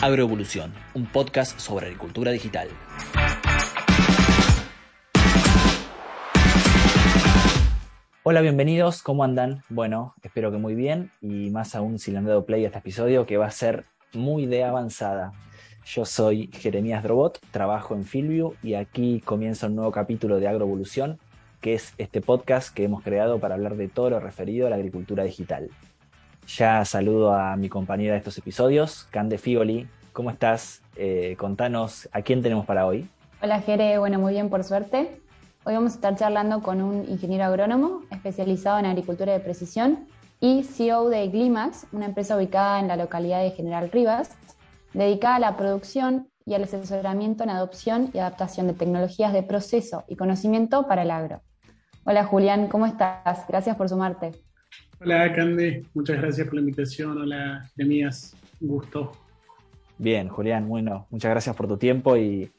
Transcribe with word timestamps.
Agroevolución, 0.00 0.72
un 0.94 1.06
podcast 1.06 1.58
sobre 1.58 1.86
agricultura 1.86 2.30
digital. 2.30 2.68
Hola, 8.22 8.40
bienvenidos, 8.40 9.02
¿cómo 9.02 9.24
andan? 9.24 9.64
Bueno, 9.68 10.14
espero 10.22 10.52
que 10.52 10.58
muy 10.58 10.76
bien 10.76 11.10
y 11.20 11.50
más 11.50 11.74
aún 11.74 11.98
si 11.98 12.12
le 12.12 12.18
han 12.18 12.26
dado 12.26 12.46
play 12.46 12.62
a 12.62 12.68
este 12.68 12.78
episodio 12.78 13.26
que 13.26 13.38
va 13.38 13.46
a 13.46 13.50
ser 13.50 13.86
muy 14.12 14.46
de 14.46 14.62
avanzada. 14.62 15.32
Yo 15.84 16.04
soy 16.04 16.48
Jeremías 16.52 17.02
Drobot, 17.02 17.40
trabajo 17.50 17.96
en 17.96 18.04
Filview 18.04 18.54
y 18.62 18.74
aquí 18.74 19.20
comienza 19.24 19.66
un 19.66 19.74
nuevo 19.74 19.90
capítulo 19.90 20.38
de 20.38 20.46
Agroevolución, 20.46 21.18
que 21.60 21.74
es 21.74 21.94
este 21.98 22.20
podcast 22.20 22.72
que 22.72 22.84
hemos 22.84 23.02
creado 23.02 23.40
para 23.40 23.56
hablar 23.56 23.74
de 23.74 23.88
todo 23.88 24.10
lo 24.10 24.20
referido 24.20 24.68
a 24.68 24.70
la 24.70 24.76
agricultura 24.76 25.24
digital. 25.24 25.70
Ya 26.56 26.82
saludo 26.86 27.34
a 27.34 27.56
mi 27.56 27.68
compañera 27.68 28.12
de 28.12 28.18
estos 28.18 28.38
episodios, 28.38 29.06
Cande 29.10 29.36
Figoli. 29.36 29.86
¿Cómo 30.14 30.30
estás? 30.30 30.82
Eh, 30.96 31.36
contanos 31.38 32.08
a 32.10 32.22
quién 32.22 32.42
tenemos 32.42 32.64
para 32.64 32.86
hoy. 32.86 33.08
Hola 33.42 33.60
Jere, 33.60 33.98
bueno, 33.98 34.18
muy 34.18 34.32
bien 34.32 34.48
por 34.48 34.64
suerte. 34.64 35.20
Hoy 35.64 35.74
vamos 35.74 35.92
a 35.92 35.94
estar 35.96 36.16
charlando 36.16 36.62
con 36.62 36.80
un 36.80 37.06
ingeniero 37.08 37.44
agrónomo 37.44 38.00
especializado 38.10 38.78
en 38.78 38.86
agricultura 38.86 39.32
de 39.34 39.40
precisión 39.40 40.06
y 40.40 40.64
CEO 40.64 41.10
de 41.10 41.28
Glimax, 41.28 41.86
una 41.92 42.06
empresa 42.06 42.36
ubicada 42.36 42.80
en 42.80 42.88
la 42.88 42.96
localidad 42.96 43.42
de 43.42 43.50
General 43.50 43.90
Rivas, 43.90 44.30
dedicada 44.94 45.36
a 45.36 45.40
la 45.40 45.56
producción 45.56 46.28
y 46.46 46.54
al 46.54 46.62
asesoramiento 46.62 47.44
en 47.44 47.50
adopción 47.50 48.10
y 48.14 48.18
adaptación 48.18 48.68
de 48.68 48.72
tecnologías 48.72 49.34
de 49.34 49.42
proceso 49.42 50.04
y 50.08 50.16
conocimiento 50.16 50.86
para 50.86 51.02
el 51.02 51.10
agro. 51.10 51.42
Hola 52.04 52.24
Julián, 52.24 52.68
¿cómo 52.68 52.86
estás? 52.86 53.46
Gracias 53.46 53.76
por 53.76 53.90
sumarte. 53.90 54.47
Hola, 55.00 55.32
Cande. 55.32 55.84
Muchas 55.94 56.20
gracias 56.20 56.44
por 56.46 56.54
la 56.54 56.60
invitación. 56.60 57.16
Hola, 57.18 57.70
Jeremías. 57.76 58.36
Un 58.60 58.68
gusto. 58.68 59.12
Bien, 59.96 60.28
Julián. 60.28 60.68
Bueno, 60.68 61.06
muchas 61.10 61.30
gracias 61.30 61.54
por 61.54 61.68
tu 61.68 61.76
tiempo 61.76 62.16
y 62.16 62.50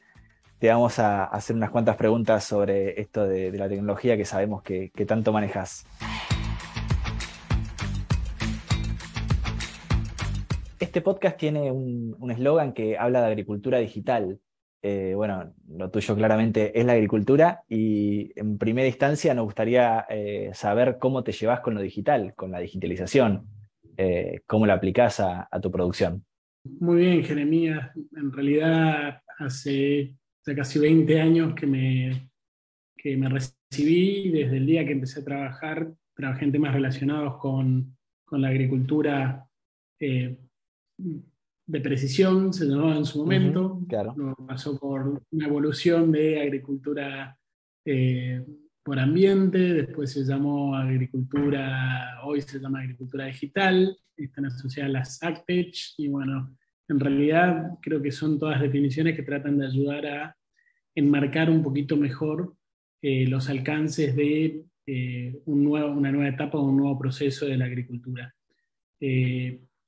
te 0.58 0.68
vamos 0.68 0.98
a 0.98 1.24
hacer 1.24 1.54
unas 1.54 1.68
cuantas 1.68 1.96
preguntas 1.96 2.42
sobre 2.44 2.98
esto 2.98 3.26
de, 3.26 3.52
la 3.52 3.68
tecnología 3.68 4.16
que 4.16 4.24
sabemos 4.24 4.62
que, 4.62 4.90
tanto 5.06 5.32
manejas. 5.32 5.84
Este 10.78 11.02
podcast 11.02 11.36
tiene 11.36 11.70
un 11.70 12.30
eslogan 12.30 12.72
que 12.72 12.96
habla 12.96 13.20
de 13.20 13.26
agricultura 13.26 13.78
digital 13.78 14.40
eh, 14.82 15.12
bueno, 15.14 15.52
lo 15.68 15.90
tuyo 15.90 16.16
claramente 16.16 16.78
es 16.78 16.86
la 16.86 16.92
agricultura 16.92 17.62
y 17.68 18.32
en 18.34 18.56
primera 18.56 18.88
instancia 18.88 19.34
nos 19.34 19.44
gustaría 19.44 20.06
eh, 20.08 20.50
saber 20.54 20.96
cómo 20.98 21.22
te 21.22 21.32
llevas 21.32 21.60
con 21.60 21.74
lo 21.74 21.82
digital, 21.82 22.34
con 22.34 22.50
la 22.50 22.60
digitalización, 22.60 23.46
eh, 23.98 24.40
cómo 24.46 24.64
la 24.64 24.74
aplicas 24.74 25.20
a, 25.20 25.48
tu 25.60 25.70
producción. 25.70 26.24
Muy 26.64 26.98
bien, 26.98 27.22
Jeremías. 27.22 27.90
En 28.16 28.32
realidad 28.32 29.20
hace 29.38 30.14
casi 30.56 30.78
20 30.78 31.20
años 31.20 31.54
que 31.54 31.66
me, 31.66 32.30
que 32.96 33.16
me 33.16 33.28
recibí, 33.28 34.30
desde 34.30 34.56
el 34.56 34.66
día 34.66 34.86
que 34.86 34.92
empecé 34.92 35.20
a 35.20 35.24
trabajar, 35.24 35.92
trabajé 36.14 36.46
en 36.46 36.52
temas 36.52 36.72
relacionados 36.72 37.36
con, 37.36 37.96
con 38.24 38.40
la 38.40 38.48
agricultura 38.48 39.46
de 41.70 41.80
precisión, 41.80 42.52
se 42.52 42.66
llamaba 42.66 42.96
en 42.96 43.04
su 43.04 43.18
momento. 43.18 43.80
claro. 43.88 44.14
pasó 44.46 44.78
por 44.78 45.22
una 45.30 45.46
evolución 45.46 46.10
de 46.10 46.40
agricultura 46.40 47.38
eh, 47.84 48.44
por 48.82 48.98
ambiente, 48.98 49.58
después 49.74 50.12
se 50.12 50.24
llamó 50.24 50.74
agricultura, 50.74 52.20
hoy 52.24 52.42
se 52.42 52.58
llama 52.58 52.80
agricultura 52.80 53.26
digital, 53.26 53.96
están 54.16 54.46
asociadas 54.46 54.90
las 54.90 55.22
ACTECH, 55.22 55.94
y 55.98 56.08
bueno, 56.08 56.56
en 56.88 56.98
realidad 56.98 57.70
creo 57.80 58.02
que 58.02 58.10
son 58.10 58.38
todas 58.38 58.60
definiciones 58.60 59.14
que 59.14 59.22
tratan 59.22 59.58
de 59.58 59.66
ayudar 59.66 60.06
a 60.06 60.36
enmarcar 60.94 61.50
un 61.50 61.62
poquito 61.62 61.96
mejor 61.96 62.56
eh, 63.00 63.26
los 63.28 63.48
alcances 63.48 64.16
de 64.16 64.64
eh, 64.86 65.40
un 65.44 65.62
nuevo, 65.62 65.92
una 65.92 66.10
nueva 66.10 66.30
etapa 66.30 66.58
o 66.58 66.68
un 66.68 66.78
nuevo 66.78 66.98
proceso 66.98 67.46
de 67.46 67.56
la 67.56 67.66
agricultura. 67.66 68.34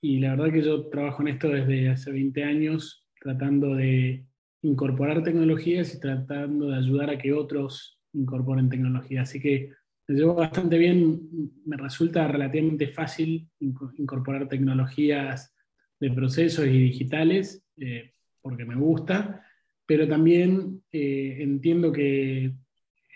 Y 0.04 0.18
la 0.18 0.34
verdad 0.34 0.52
que 0.52 0.62
yo 0.62 0.88
trabajo 0.88 1.22
en 1.22 1.28
esto 1.28 1.48
desde 1.48 1.88
hace 1.88 2.10
20 2.10 2.42
años, 2.42 3.06
tratando 3.20 3.76
de 3.76 4.26
incorporar 4.62 5.22
tecnologías 5.22 5.94
y 5.94 6.00
tratando 6.00 6.70
de 6.70 6.76
ayudar 6.76 7.10
a 7.10 7.18
que 7.18 7.32
otros 7.32 8.00
incorporen 8.12 8.68
tecnología. 8.68 9.22
Así 9.22 9.40
que 9.40 9.70
me 10.08 10.16
llevo 10.16 10.34
bastante 10.34 10.76
bien, 10.76 11.20
me 11.64 11.76
resulta 11.76 12.26
relativamente 12.26 12.88
fácil 12.88 13.48
incorporar 13.60 14.48
tecnologías 14.48 15.54
de 16.00 16.10
procesos 16.10 16.66
y 16.66 16.78
digitales, 16.78 17.64
eh, 17.76 18.12
porque 18.40 18.64
me 18.64 18.74
gusta, 18.74 19.46
pero 19.86 20.08
también 20.08 20.82
eh, 20.90 21.36
entiendo 21.38 21.92
que 21.92 22.52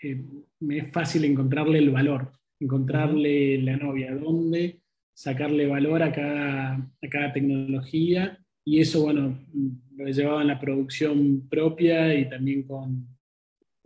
eh, 0.03 0.23
me 0.61 0.77
es 0.77 0.91
fácil 0.93 1.25
encontrarle 1.25 1.79
el 1.79 1.89
valor, 1.89 2.31
encontrarle 2.61 3.61
la 3.61 3.75
novia, 3.75 4.15
dónde 4.15 4.79
sacarle 5.17 5.65
valor 5.65 6.03
a 6.03 6.11
cada, 6.11 6.75
a 6.75 7.09
cada 7.09 7.33
tecnología 7.33 8.37
y 8.63 8.81
eso, 8.81 9.01
bueno, 9.01 9.39
lo 9.95 10.05
he 10.05 10.13
llevado 10.13 10.41
en 10.41 10.47
la 10.47 10.59
producción 10.59 11.47
propia 11.49 12.13
y 12.13 12.29
también 12.29 12.61
con, 12.67 13.07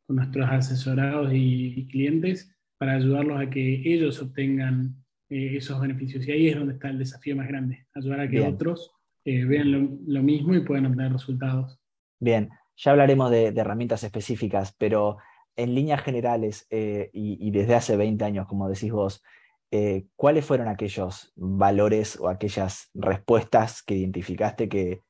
con 0.05 0.17
nuestros 0.17 0.49
asesorados 0.49 1.31
y, 1.33 1.87
clientes 1.89 2.53
para 2.77 2.95
ayudarlos 2.95 3.39
a 3.39 3.49
que 3.49 3.81
ellos 3.85 4.21
obtengan 4.21 4.93
eh, 5.29 5.55
esos 5.55 5.79
beneficios. 5.79 6.27
Y 6.27 6.31
ahí 6.33 6.47
es 6.49 6.57
donde 6.57 6.73
está 6.73 6.89
el 6.89 6.99
desafío 6.99 7.37
más 7.37 7.47
grande, 7.47 7.85
ayudar 7.95 8.19
a 8.19 8.29
que 8.29 8.41
otros 8.41 8.91
eh, 9.23 9.45
vean 9.45 9.71
lo, 10.05 10.21
mismo 10.21 10.53
y 10.53 10.65
puedan 10.65 10.87
obtener 10.87 11.13
resultados. 11.13 11.79
Bien, 12.19 12.49
ya 12.75 12.91
hablaremos 12.91 13.31
de, 13.31 13.53
herramientas 13.55 14.03
específicas, 14.03 14.75
pero 14.77 15.17
en 15.55 15.75
líneas 15.75 16.03
generales 16.03 16.67
eh, 16.71 17.09
y, 17.13 17.37
y, 17.39 17.51
desde 17.51 17.75
hace 17.75 17.95
20 17.95 18.25
años, 18.25 18.47
como 18.47 18.67
decís 18.67 18.91
vos, 18.91 19.23
eh, 19.71 20.05
¿cuáles 20.17 20.45
fueron 20.45 20.67
aquellos 20.67 21.31
valores 21.35 22.19
o 22.19 22.27
aquellas 22.27 22.89
respuestas 22.93 23.81
que 23.81 23.95
identificaste 23.95 24.67
que, 24.67 25.01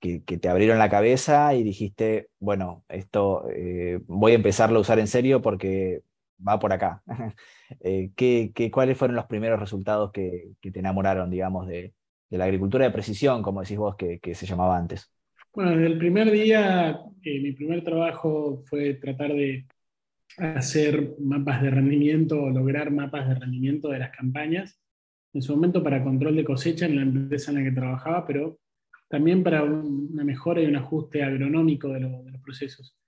te 0.00 0.48
abrieron 0.48 0.78
la 0.78 0.90
cabeza 0.90 1.54
y 1.54 1.64
dijiste, 1.64 2.28
bueno, 2.38 2.84
esto 2.88 3.48
eh, 3.50 3.98
voy 4.06 4.32
a 4.32 4.36
empezarlo 4.36 4.78
a 4.78 4.82
usar 4.82 5.00
en 5.00 5.08
serio 5.08 5.42
porque 5.42 6.02
va 6.46 6.58
por 6.58 6.72
acá? 6.72 7.02
Eh, 7.80 8.10
¿qué, 8.14 8.52
cuáles 8.72 8.96
fueron 8.96 9.16
los 9.16 9.26
primeros 9.26 9.58
resultados 9.58 10.12
que, 10.12 10.52
te 10.60 10.78
enamoraron, 10.78 11.28
digamos, 11.28 11.66
de, 11.66 11.94
la 12.30 12.44
agricultura 12.44 12.84
de 12.84 12.92
precisión, 12.92 13.42
como 13.42 13.60
decís 13.60 13.76
vos, 13.76 13.96
que, 13.96 14.34
se 14.36 14.46
llamaba 14.46 14.76
antes? 14.76 15.10
Bueno, 15.52 15.72
desde 15.72 15.86
el 15.86 15.98
primer 15.98 16.30
día, 16.30 17.00
mi 17.24 17.50
primer 17.52 17.82
trabajo 17.82 18.62
fue 18.66 18.94
tratar 18.94 19.32
de 19.32 19.66
hacer 20.38 21.14
mapas 21.18 21.62
de 21.62 21.70
rendimiento 21.70 22.42
o 22.42 22.50
lograr 22.50 22.90
mapas 22.90 23.28
de 23.28 23.34
rendimiento 23.34 23.88
de 23.88 24.00
las 24.00 24.10
campañas. 24.10 24.80
En 25.32 25.42
su 25.42 25.54
momento 25.54 25.82
para 25.82 26.02
control 26.02 26.36
de 26.36 26.44
cosecha 26.44 26.86
en 26.86 26.96
la 26.96 27.02
empresa 27.02 27.50
en 27.50 27.58
la 27.58 27.64
que 27.64 27.74
trabajaba, 27.74 28.26
pero 28.26 28.58
también 29.08 29.42
para 29.42 29.62
una 29.62 30.24
mejora 30.24 30.60
y 30.60 30.66
un 30.66 30.76
ajuste 30.76 31.22
agronómico 31.22 31.88
de, 31.88 32.00
los 32.00 32.40
procesos. 32.42 32.98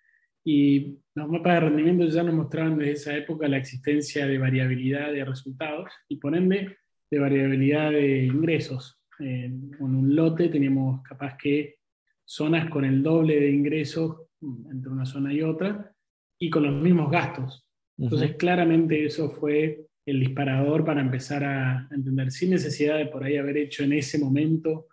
Y 0.45 0.99
los 1.15 1.29
mapas 1.29 1.55
de 1.55 1.61
rendimiento 1.69 2.07
ya 2.07 2.23
nos 2.23 2.35
mostraban 2.35 2.79
desde 2.79 2.93
esa 2.93 3.17
época 3.17 3.49
la 3.49 3.59
existencia 3.59 4.27
de 4.27 4.39
variabilidad 4.39 5.13
de 5.13 5.25
resultados 5.25 5.91
y 6.09 6.17
por 6.17 6.37
ende 6.37 6.77
de 7.11 7.19
variabilidad 7.19 7.91
de 7.91 8.25
ingresos. 8.25 9.01
con 9.17 9.95
un 9.95 10.15
lote 10.15 10.49
teníamos 10.49 11.03
capaz 11.03 11.37
que 11.37 11.79
zonas 12.25 12.71
con 12.71 12.85
el 12.85 13.03
doble 13.03 13.41
de 13.41 13.51
ingresos 13.51 14.29
entre 14.71 14.91
una 14.91 15.05
zona 15.05 15.33
y 15.33 15.43
otra, 15.43 15.93
y 16.39 16.51
con 16.51 16.63
los 16.63 16.73
mismos 16.73 17.11
gastos. 17.11 17.65
Entonces, 17.99 18.37
claramente 18.37 19.05
eso 19.05 19.29
fue 19.29 19.87
el 20.07 20.21
disparador 20.21 20.85
para 20.85 21.01
empezar 21.01 21.45
a 21.45 21.89
entender, 21.91 22.31
sin 22.31 22.51
necesidad 22.51 22.97
de 22.97 23.07
por 23.07 23.25
ahí 23.25 23.37
haber 23.37 23.57
hecho 23.57 23.83
en 23.83 23.93
ese 23.93 24.19
momento 24.19 24.87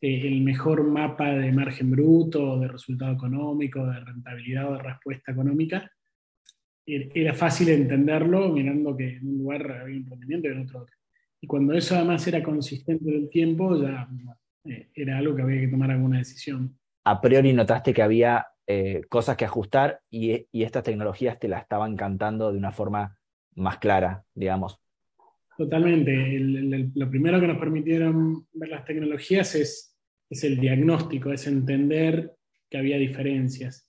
eh, 0.00 0.26
el 0.28 0.42
mejor 0.42 0.84
mapa 0.84 1.30
de 1.30 1.50
margen 1.52 1.90
bruto, 1.90 2.58
de 2.58 2.68
resultado 2.68 3.12
económico, 3.12 3.84
de 3.86 4.00
rentabilidad 4.00 4.70
o 4.70 4.76
de 4.76 4.82
respuesta 4.82 5.32
económica. 5.32 5.90
Er, 6.86 7.10
era 7.14 7.34
fácil 7.34 7.70
entenderlo 7.70 8.48
mirando 8.50 8.96
que 8.96 9.16
en 9.16 9.26
un 9.26 9.38
lugar 9.38 9.70
había 9.72 9.98
un 9.98 10.06
rendimiento 10.06 10.48
y 10.48 10.52
en 10.52 10.62
otro 10.62 10.82
otro. 10.82 10.96
Y 11.40 11.46
cuando 11.46 11.72
eso 11.72 11.96
además 11.96 12.26
era 12.26 12.42
consistente 12.42 13.08
en 13.08 13.22
el 13.22 13.30
tiempo, 13.30 13.80
ya 13.82 14.08
eh, 14.64 14.90
era 14.94 15.18
algo 15.18 15.34
que 15.34 15.42
había 15.42 15.60
que 15.60 15.68
tomar 15.68 15.90
alguna 15.90 16.18
decisión. 16.18 16.78
A 17.04 17.20
priori 17.20 17.52
notaste 17.52 17.94
que 17.94 18.02
había 18.02 18.46
eh, 18.72 19.02
cosas 19.08 19.36
que 19.36 19.44
ajustar 19.44 20.00
y, 20.10 20.46
estas 20.52 20.84
tecnologías 20.84 21.40
te 21.40 21.48
la 21.48 21.58
estaban 21.58 21.96
cantando 21.96 22.52
de 22.52 22.58
una 22.58 22.70
forma 22.70 23.18
más 23.56 23.78
clara, 23.78 24.24
digamos. 24.32 24.78
Totalmente. 25.58 26.38
lo 26.94 27.10
primero 27.10 27.40
que 27.40 27.48
nos 27.48 27.58
permitieron 27.58 28.46
ver 28.52 28.68
las 28.68 28.84
tecnologías 28.84 29.56
es, 29.56 29.98
es 30.30 30.44
el 30.44 30.60
diagnóstico, 30.60 31.32
es 31.32 31.48
entender 31.48 32.36
que 32.70 32.78
había 32.78 32.96
diferencias. 32.96 33.88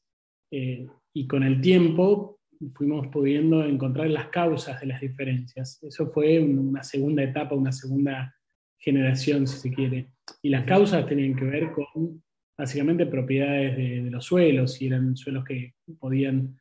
Eh, 0.49 0.87
y 1.13 1.27
con 1.27 1.43
el 1.43 1.61
tiempo 1.61 2.39
fuimos 2.73 3.05
pudiendo 3.09 3.63
encontrar 3.63 4.09
las 4.09 4.29
causas 4.29 4.81
de 4.81 4.87
las 4.87 4.99
diferencias. 4.99 5.77
Eso 5.83 6.11
fue 6.11 6.39
una 6.39 6.81
segunda 6.81 7.21
etapa, 7.21 7.53
una 7.53 7.71
segunda 7.71 8.35
generación, 8.79 9.45
si 9.45 9.59
se 9.59 9.71
quiere. 9.71 10.07
Y 10.41 10.49
las 10.49 10.65
causas 10.65 11.05
tenían 11.05 11.35
que 11.35 11.45
ver 11.45 11.71
con 11.71 12.23
básicamente 12.57 13.05
propiedades 13.05 13.77
de, 13.77 14.11
los 14.11 14.25
suelos, 14.25 14.73
si 14.73 14.87
eran 14.87 15.15
suelos 15.15 15.43
que 15.45 15.73
podían 15.99 16.59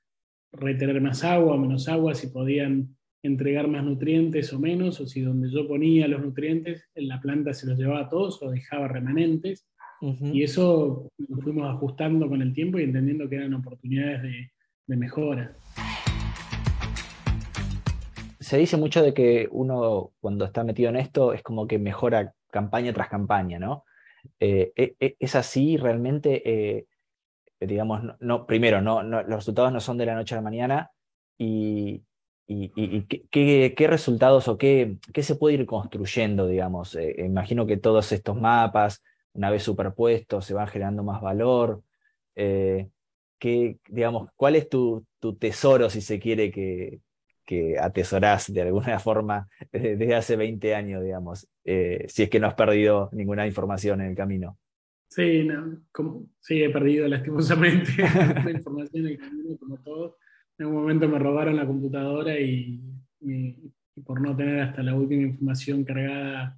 retener 0.53 1.01
más 1.01 1.25
agua 1.25 1.55
o 1.55 1.59
menos 1.59 1.89
agua, 1.89 2.15
si 2.15 2.29
podían 2.29 2.97
entregar 3.23 3.69
más 3.69 3.85
nutrientes 3.85 4.53
o 4.53 4.59
menos, 4.59 5.01
o 5.01 5.07
si 5.07 5.21
donde 5.21 5.51
yo 5.51 5.69
ponía 5.69 6.09
los 6.09 6.23
nutrientes, 6.23 6.89
la 6.95 7.21
planta 7.21 7.53
se 7.53 7.67
los 7.67 7.79
llevaba 7.79 8.01
a 8.01 8.09
todos 8.09 8.43
o 8.43 8.51
dejaba 8.51 8.89
remanentes. 8.89 9.67
Y 10.33 10.43
eso 10.43 11.11
lo 11.19 11.37
fuimos 11.43 11.69
ajustando 11.69 12.27
con 12.27 12.41
el 12.41 12.55
tiempo 12.55 12.79
y 12.79 12.85
entendiendo 12.85 13.29
que 13.29 13.37
eran 13.37 13.53
oportunidades 13.53 14.23
de, 14.23 14.51
de 14.87 14.97
mejora. 14.97 15.55
Se 18.41 18.57
dice 18.57 18.79
mucho 18.79 19.03
de 19.03 19.13
que 19.13 19.47
uno 19.51 20.13
cuando 20.21 20.47
está 20.47 20.65
metido 20.65 20.89
en 20.89 20.97
esto 20.97 21.35
es 21.35 21.43
como 21.43 21.69
que 21.69 21.79
mejora 21.79 22.33
campaña 22.51 22.95
tras 22.95 23.09
campaña, 23.09 23.59
¿no? 23.59 23.85
Eh, 24.39 24.73
e, 24.77 24.97
e, 25.01 25.17
¿Es 25.19 25.35
así 25.35 25.77
realmente? 25.77 26.43
Eh, 26.45 26.87
digamos, 27.61 28.03
no, 28.21 28.47
primero, 28.47 28.81
no, 28.81 29.03
los 29.03 29.27
resultados 29.27 29.73
no 29.73 29.81
son 29.81 29.99
de 29.99 30.07
la 30.07 30.15
noche 30.15 30.35
a 30.35 30.39
la 30.39 30.43
mañana 30.43 30.91
y, 31.39 32.03
qué, 33.31 33.87
resultados 33.89 34.49
o 34.49 34.57
qué, 34.59 34.97
qué, 35.13 35.23
se 35.23 35.37
puede 35.37 35.57
ir 35.57 35.67
construyendo, 35.67 36.47
digamos. 36.47 36.95
Eh, 36.97 37.17
imagino 37.19 37.67
que 37.67 37.77
todos 37.77 38.13
estos 38.13 38.37
mapas, 38.41 39.03
una 39.35 39.51
vez 39.51 39.63
superpuestos, 39.63 40.45
se 40.45 40.55
van 40.55 40.69
generando 40.69 41.03
más 41.03 41.21
valor. 41.21 41.83
¿qué, 42.35 43.79
digamos, 43.89 44.31
¿Cuál 44.37 44.57
es 44.57 44.69
tu, 44.69 45.05
tu, 45.19 45.37
tesoro, 45.37 45.91
si 45.91 46.01
se 46.01 46.19
quiere, 46.19 46.51
que, 46.51 47.01
que 47.51 47.77
atesorás 47.77 48.53
de 48.53 48.63
alguna 48.63 48.99
forma 49.01 49.49
desde 49.73 50.15
hace 50.15 50.37
20 50.37 50.73
años, 50.73 51.03
digamos, 51.03 51.49
eh, 51.65 52.07
si 52.07 52.23
es 52.23 52.31
que 52.31 52.39
no 52.39 52.47
has 52.47 52.55
perdido 52.55 53.11
ninguna 53.13 53.45
información 53.45 54.01
en 54.01 54.11
el 54.11 54.15
camino. 54.15 54.57
Sí, 55.09 55.49
como, 55.91 56.29
sí, 56.39 56.63
he 56.63 56.71
perdido 56.71 57.09
lastimosamente 57.09 57.91
la 58.45 58.53
información 58.53 59.05
en 59.05 59.13
el 59.13 59.19
camino, 59.19 59.57
como 59.59 59.79
todo. 59.79 60.19
En 60.59 60.67
un 60.67 60.75
momento 60.75 61.09
me 61.09 61.19
robaron 61.19 61.57
la 61.57 61.67
computadora 61.67 62.39
y, 62.39 62.81
por 64.05 64.21
no 64.21 64.37
tener 64.37 64.61
hasta 64.61 64.85
la 64.85 64.95
última 64.95 65.23
información 65.23 65.83
cargada 65.83 66.57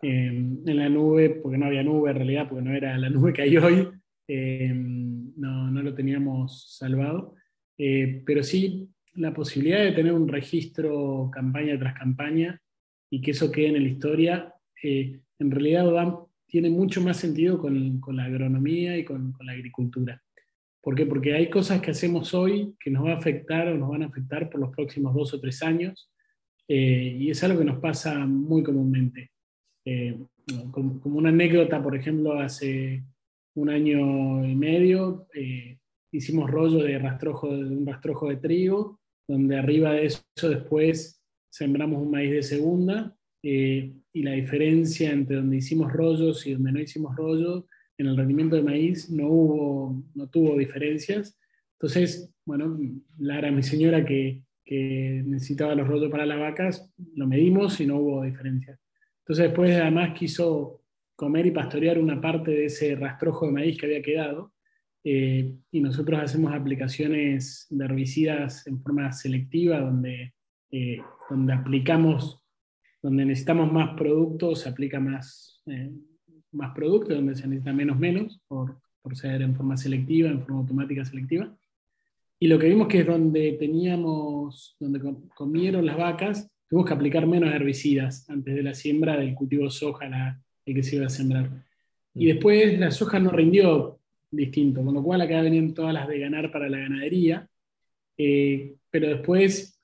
en 0.00 0.62
la 0.64 0.88
nube, 0.88 1.40
porque 1.42 1.58
no 1.58 1.66
había 1.66 1.82
nube 1.82 2.10
en 2.10 2.16
realidad, 2.16 2.48
porque 2.48 2.64
no 2.64 2.72
era 2.72 2.96
la 2.96 3.10
nube 3.10 3.32
que 3.32 3.42
hay 3.42 3.56
hoy, 3.56 3.88
eh, 4.28 4.72
no, 4.72 5.70
no, 5.72 5.82
lo 5.82 5.92
teníamos 5.92 6.76
salvado. 6.78 7.34
Eh, 7.76 8.22
pero 8.24 8.44
sí, 8.44 8.88
la 9.14 9.34
posibilidad 9.34 9.82
de 9.82 9.92
tener 9.92 10.12
un 10.12 10.28
registro 10.28 11.30
campaña 11.32 11.78
tras 11.78 11.94
campaña 11.94 12.60
y 13.10 13.20
que 13.20 13.32
eso 13.32 13.50
quede 13.50 13.68
en 13.68 13.82
la 13.82 13.88
historia, 13.88 14.54
eh, 14.82 15.20
en 15.38 15.50
realidad 15.50 16.14
tiene 16.46 16.70
mucho 16.70 17.00
más 17.00 17.16
sentido 17.16 17.58
con, 17.58 18.00
la 18.12 18.24
agronomía 18.24 18.96
y 18.96 19.04
con, 19.04 19.34
la 19.40 19.52
agricultura. 19.52 20.22
¿Por 20.80 20.94
qué? 20.94 21.06
Porque 21.06 21.34
hay 21.34 21.50
cosas 21.50 21.80
que 21.80 21.90
hacemos 21.90 22.32
hoy 22.34 22.74
que 22.78 22.90
nos 22.90 23.04
va 23.04 23.12
a 23.12 23.18
afectar 23.18 23.68
o 23.68 23.76
nos 23.76 23.90
van 23.90 24.02
a 24.02 24.06
afectar 24.06 24.48
por 24.48 24.60
los 24.60 24.70
próximos 24.70 25.14
dos 25.14 25.34
o 25.34 25.40
tres 25.40 25.62
años, 25.62 26.10
eh, 26.68 27.16
y 27.18 27.30
es 27.30 27.42
algo 27.42 27.58
que 27.58 27.64
nos 27.64 27.80
pasa 27.80 28.18
muy 28.26 28.62
comúnmente. 28.62 29.30
Eh, 29.84 30.18
como, 30.70 31.00
como, 31.00 31.18
una 31.18 31.28
anécdota, 31.30 31.82
por 31.82 31.96
ejemplo, 31.96 32.38
hace 32.38 33.04
un 33.54 33.68
año 33.68 34.44
y 34.46 34.54
medio 34.54 35.26
hicimos 36.12 36.50
rollo 36.50 36.82
de, 36.82 36.98
rastrojo, 36.98 37.48
de 37.48 37.76
un 37.76 37.86
rastrojo 37.86 38.28
de 38.28 38.36
trigo 38.36 38.99
donde 39.30 39.56
arriba 39.56 39.92
de 39.92 40.06
eso 40.06 40.22
después 40.42 41.22
sembramos 41.50 42.02
un 42.02 42.10
maíz 42.10 42.32
de 42.32 42.42
segunda 42.42 43.16
eh, 43.44 43.92
y 44.12 44.22
la 44.22 44.32
diferencia 44.32 45.12
entre 45.12 45.36
donde 45.36 45.58
hicimos 45.58 45.92
rollos 45.92 46.46
y 46.46 46.54
donde 46.54 46.72
no 46.72 46.80
hicimos 46.80 47.14
rollos, 47.14 47.64
en 47.96 48.06
el 48.06 48.16
rendimiento 48.16 48.56
de 48.56 48.62
maíz 48.62 49.08
no, 49.08 49.28
hubo, 49.28 50.04
no 50.14 50.28
tuvo 50.28 50.58
diferencias. 50.58 51.38
Entonces, 51.74 52.34
bueno, 52.44 52.76
Lara, 53.18 53.52
mi 53.52 53.62
señora 53.62 54.04
que, 54.04 54.42
que 54.64 55.22
necesitaba 55.24 55.76
los 55.76 55.86
rollos 55.86 56.10
para 56.10 56.26
las 56.26 56.40
vacas, 56.40 56.92
lo 57.14 57.28
medimos 57.28 57.80
y 57.80 57.86
no 57.86 57.98
hubo 57.98 58.24
diferencia. 58.24 58.80
Entonces 59.20 59.46
después 59.46 59.76
además 59.76 60.18
quiso 60.18 60.82
comer 61.14 61.46
y 61.46 61.50
pastorear 61.52 61.98
una 62.00 62.20
parte 62.20 62.50
de 62.50 62.64
ese 62.64 62.96
rastrojo 62.96 63.46
de 63.46 63.52
maíz 63.52 63.78
que 63.78 63.86
había 63.86 64.02
quedado 64.02 64.54
eh, 65.02 65.56
y 65.70 65.80
nosotros 65.80 66.20
hacemos 66.20 66.52
aplicaciones 66.52 67.66
de 67.70 67.84
herbicidas 67.84 68.66
en 68.66 68.82
forma 68.82 69.10
selectiva, 69.12 69.80
donde, 69.80 70.34
eh, 70.70 70.98
donde 71.28 71.52
aplicamos, 71.52 72.42
donde 73.02 73.24
necesitamos 73.24 73.72
más 73.72 73.96
productos, 73.96 74.60
se 74.60 74.68
aplica 74.68 75.00
más, 75.00 75.62
eh, 75.66 75.90
más 76.52 76.74
productos, 76.74 77.16
donde 77.16 77.34
se 77.34 77.48
necesita 77.48 77.72
menos 77.72 77.98
menos, 77.98 78.40
por, 78.46 78.78
por 79.00 79.16
ser 79.16 79.40
en 79.42 79.54
forma 79.54 79.76
selectiva, 79.76 80.28
en 80.28 80.42
forma 80.42 80.60
automática 80.60 81.04
selectiva. 81.04 81.56
Y 82.38 82.48
lo 82.48 82.58
que 82.58 82.68
vimos 82.68 82.88
que 82.88 83.00
es 83.00 83.06
donde 83.06 83.52
teníamos, 83.52 84.76
donde 84.78 85.00
comieron 85.34 85.86
las 85.86 85.96
vacas, 85.96 86.50
tuvimos 86.68 86.86
que 86.86 86.94
aplicar 86.94 87.26
menos 87.26 87.54
herbicidas 87.54 88.28
antes 88.28 88.54
de 88.54 88.62
la 88.62 88.74
siembra 88.74 89.16
del 89.16 89.34
cultivo 89.34 89.70
soja, 89.70 90.08
la, 90.08 90.42
el 90.66 90.74
que 90.74 90.82
se 90.82 90.96
iba 90.96 91.06
a 91.06 91.10
sembrar. 91.10 91.64
Y 92.14 92.24
mm. 92.24 92.28
después 92.28 92.78
la 92.78 92.90
soja 92.90 93.18
no 93.18 93.30
rindió 93.30 93.99
distinto, 94.30 94.84
con 94.84 94.94
lo 94.94 95.02
cual 95.02 95.20
acá 95.20 95.40
venían 95.42 95.74
todas 95.74 95.92
las 95.92 96.08
de 96.08 96.18
ganar 96.18 96.52
para 96.52 96.68
la 96.68 96.78
ganadería, 96.78 97.48
eh, 98.16 98.74
pero 98.90 99.08
después 99.08 99.80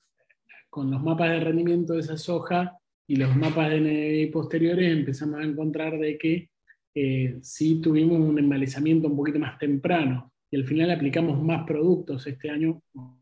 con 0.69 0.91
los 0.91 1.01
mapas 1.01 1.31
de 1.31 1.39
rendimiento 1.39 1.93
de 1.93 2.01
esa 2.01 2.17
soja 2.17 2.77
y 3.07 3.15
los 3.15 3.35
mapas 3.35 3.69
de 3.69 3.81
NDVI 3.81 4.27
posteriores 4.27 4.91
empezamos 4.91 5.39
a 5.39 5.43
encontrar 5.43 5.97
de 5.97 6.17
que 6.17 6.49
eh, 6.93 7.37
sí 7.41 7.81
tuvimos 7.81 8.19
un 8.19 8.37
embalizamiento 8.37 9.07
un 9.07 9.15
poquito 9.15 9.39
más 9.39 9.57
temprano 9.57 10.31
y 10.49 10.57
al 10.57 10.65
final 10.65 10.91
aplicamos 10.91 11.41
más 11.41 11.65
productos 11.65 12.25
este 12.27 12.49
año, 12.49 12.81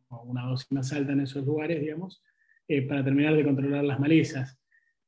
una 0.09 0.43
dosis 0.43 0.71
más 0.71 0.91
alta 0.93 1.13
en 1.13 1.21
esos 1.21 1.45
lugares, 1.45 1.81
digamos, 1.81 2.21
eh, 2.67 2.81
para 2.83 3.03
terminar 3.03 3.35
de 3.35 3.43
controlar 3.43 3.83
las 3.83 3.99
malezas. 3.99 4.59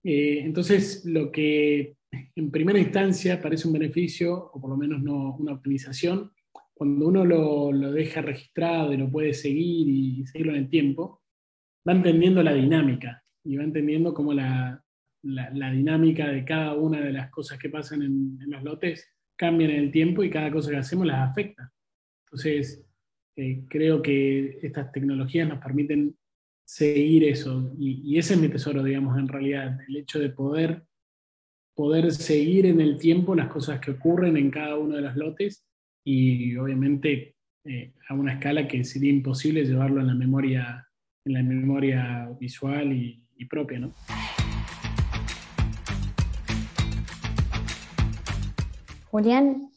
entonces, 0.03 1.03
lo 1.05 1.31
que 1.31 1.96
en 2.11 2.51
primera 2.51 2.79
instancia 2.79 3.41
parece 3.41 3.67
un 3.67 3.73
beneficio, 3.73 4.51
o 4.53 4.61
por 4.61 4.69
lo 4.69 4.77
menos 4.77 5.01
no 5.01 5.35
una 5.35 5.53
optimización, 5.53 6.31
cuando 6.73 7.07
uno 7.07 7.25
lo, 7.25 7.91
deja 7.91 8.21
registrado 8.21 8.93
y 8.93 8.97
lo 8.97 9.09
puede 9.09 9.33
seguir 9.33 9.87
y 9.87 10.25
seguirlo 10.27 10.53
en 10.53 10.59
el 10.59 10.69
tiempo, 10.69 11.23
va 11.87 11.93
entendiendo 11.93 12.43
la 12.43 12.53
dinámica 12.53 13.23
y 13.43 13.57
va 13.57 13.63
entendiendo 13.63 14.13
cómo 14.13 14.33
la, 14.33 14.83
dinámica 15.23 16.27
de 16.27 16.45
cada 16.45 16.75
una 16.75 17.01
de 17.01 17.11
las 17.11 17.31
cosas 17.31 17.57
que 17.57 17.69
pasan 17.69 18.03
en, 18.03 18.39
los 18.47 18.63
lotes 18.63 19.11
cambian 19.35 19.71
en 19.71 19.79
el 19.79 19.91
tiempo 19.91 20.23
y 20.23 20.29
cada 20.29 20.51
cosa 20.51 20.69
que 20.69 20.77
hacemos 20.77 21.07
las 21.07 21.29
afecta. 21.29 21.71
Entonces, 22.25 22.85
eh, 23.35 23.63
creo 23.67 24.01
que 24.01 24.59
estas 24.61 24.91
tecnologías 24.91 25.47
nos 25.47 25.59
permiten 25.59 26.15
seguir 26.63 27.23
eso 27.23 27.73
y 27.79 28.17
ese 28.17 28.35
es 28.35 28.39
mi 28.39 28.49
tesoro, 28.49 28.83
digamos, 28.83 29.17
en 29.17 29.27
realidad, 29.27 29.79
el 29.87 29.97
hecho 29.97 30.19
de 30.19 30.29
poder 30.29 30.83
poder 31.77 32.11
seguir 32.11 32.65
en 32.65 32.81
el 32.81 32.97
tiempo 32.97 33.35
las 33.35 33.49
cosas 33.49 33.79
que 33.79 33.91
ocurren 33.91 34.35
en 34.35 34.49
cada 34.49 34.79
uno 34.79 34.95
de 34.95 35.03
los 35.03 35.15
lotes 35.15 35.63
y 36.03 36.57
obviamente 36.57 37.35
eh, 37.63 37.93
a 38.09 38.15
una 38.15 38.33
escala 38.33 38.67
que 38.67 38.83
sería 38.83 39.11
imposible 39.11 39.63
llevarlo 39.63 40.01
en 40.01 40.07
la 40.07 40.15
memoria, 40.15 40.87
en 41.23 41.33
la 41.33 41.43
memoria 41.43 42.35
visual 42.39 42.91
y, 42.93 43.23
propia. 43.47 43.77
¿no? 43.77 43.93
Julián, 49.11 49.69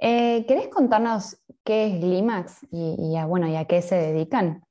eh, 0.00 0.44
¿querés 0.48 0.66
contarnos 0.66 1.38
qué 1.64 1.86
es 1.86 2.00
Glimax 2.00 2.66
y, 2.72 3.14
a, 3.14 3.26
bueno, 3.26 3.48
y 3.48 3.54
a 3.54 3.64
qué 3.66 3.80
se 3.80 3.94
dedican? 3.94 4.64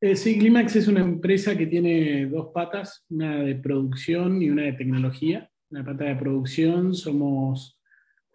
Eh, 0.00 0.16
sí, 0.16 0.38
Glimax 0.38 0.74
es 0.76 0.88
una 0.88 1.00
empresa 1.00 1.54
que 1.54 1.66
tiene 1.66 2.24
dos 2.24 2.48
patas, 2.54 3.04
una 3.10 3.42
de 3.42 3.56
producción 3.56 4.40
y 4.40 4.48
una 4.48 4.62
de 4.62 4.72
tecnología 4.72 5.50
la 5.74 5.84
pata 5.84 6.04
de 6.04 6.14
producción 6.14 6.94
somos 6.94 7.80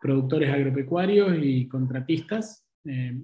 productores 0.02 0.50
agropecuarios 0.50 1.38
y 1.42 1.68
contratistas. 1.68 2.68
Eh, 2.84 3.22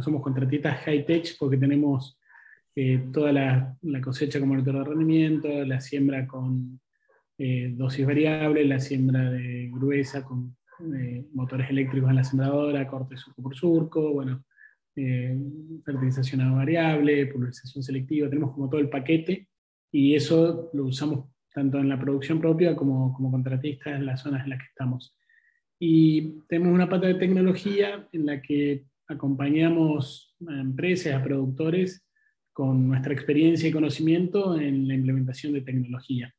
somos 0.00 0.22
contratistas 0.22 0.84
high-tech 0.84 1.36
porque 1.38 1.56
tenemos 1.56 2.18
eh, 2.76 3.08
toda 3.12 3.32
la, 3.32 3.76
cosecha 4.02 4.38
con 4.38 4.50
monitor 4.50 4.78
de 4.78 4.84
rendimiento, 4.84 5.48
la 5.64 5.80
siembra 5.80 6.26
con 6.28 6.80
eh, 7.38 7.72
dosis 7.74 8.06
variable, 8.06 8.64
la 8.64 8.78
siembra 8.78 9.30
de 9.30 9.68
gruesa 9.72 10.24
con 10.24 10.56
motores 11.32 11.70
eléctricos 11.70 12.10
en 12.10 12.16
la 12.16 12.24
sembradora, 12.24 12.86
corte 12.86 13.16
surco 13.16 13.42
por 13.42 13.56
surco, 13.56 14.12
bueno, 14.12 14.44
fertilización 14.94 16.42
a 16.42 16.52
variable, 16.52 17.26
pulverización 17.26 17.82
selectiva, 17.82 18.28
tenemos 18.28 18.52
como 18.52 18.68
todo 18.68 18.80
el 18.80 18.90
paquete 18.90 19.48
y 19.90 20.14
eso 20.14 20.68
lo 20.74 20.84
usamos 20.84 21.30
tanto 21.56 21.78
en 21.78 21.88
la 21.88 21.98
producción 21.98 22.38
propia 22.38 22.76
como, 22.76 23.14
como 23.14 23.30
contratistas 23.30 23.94
en 23.94 24.04
las 24.04 24.20
zonas 24.20 24.44
en 24.44 24.50
las 24.50 24.58
que 24.58 24.66
estamos. 24.66 25.16
Y 25.80 26.42
tenemos 26.48 26.74
una 26.74 26.86
pata 26.86 27.06
de 27.06 27.14
tecnología 27.14 28.06
en 28.12 28.26
la 28.26 28.42
que 28.42 28.84
acompañamos 29.08 30.36
a 30.46 30.60
empresas, 30.60 31.14
a 31.14 31.24
productores, 31.24 32.06
con 32.52 32.88
nuestra 32.88 33.14
experiencia 33.14 33.70
y 33.70 33.72
conocimiento 33.72 34.60
en 34.60 34.86
la 34.86 34.94
implementación 34.94 35.54
de 35.54 35.62
tecnología, 35.62 36.34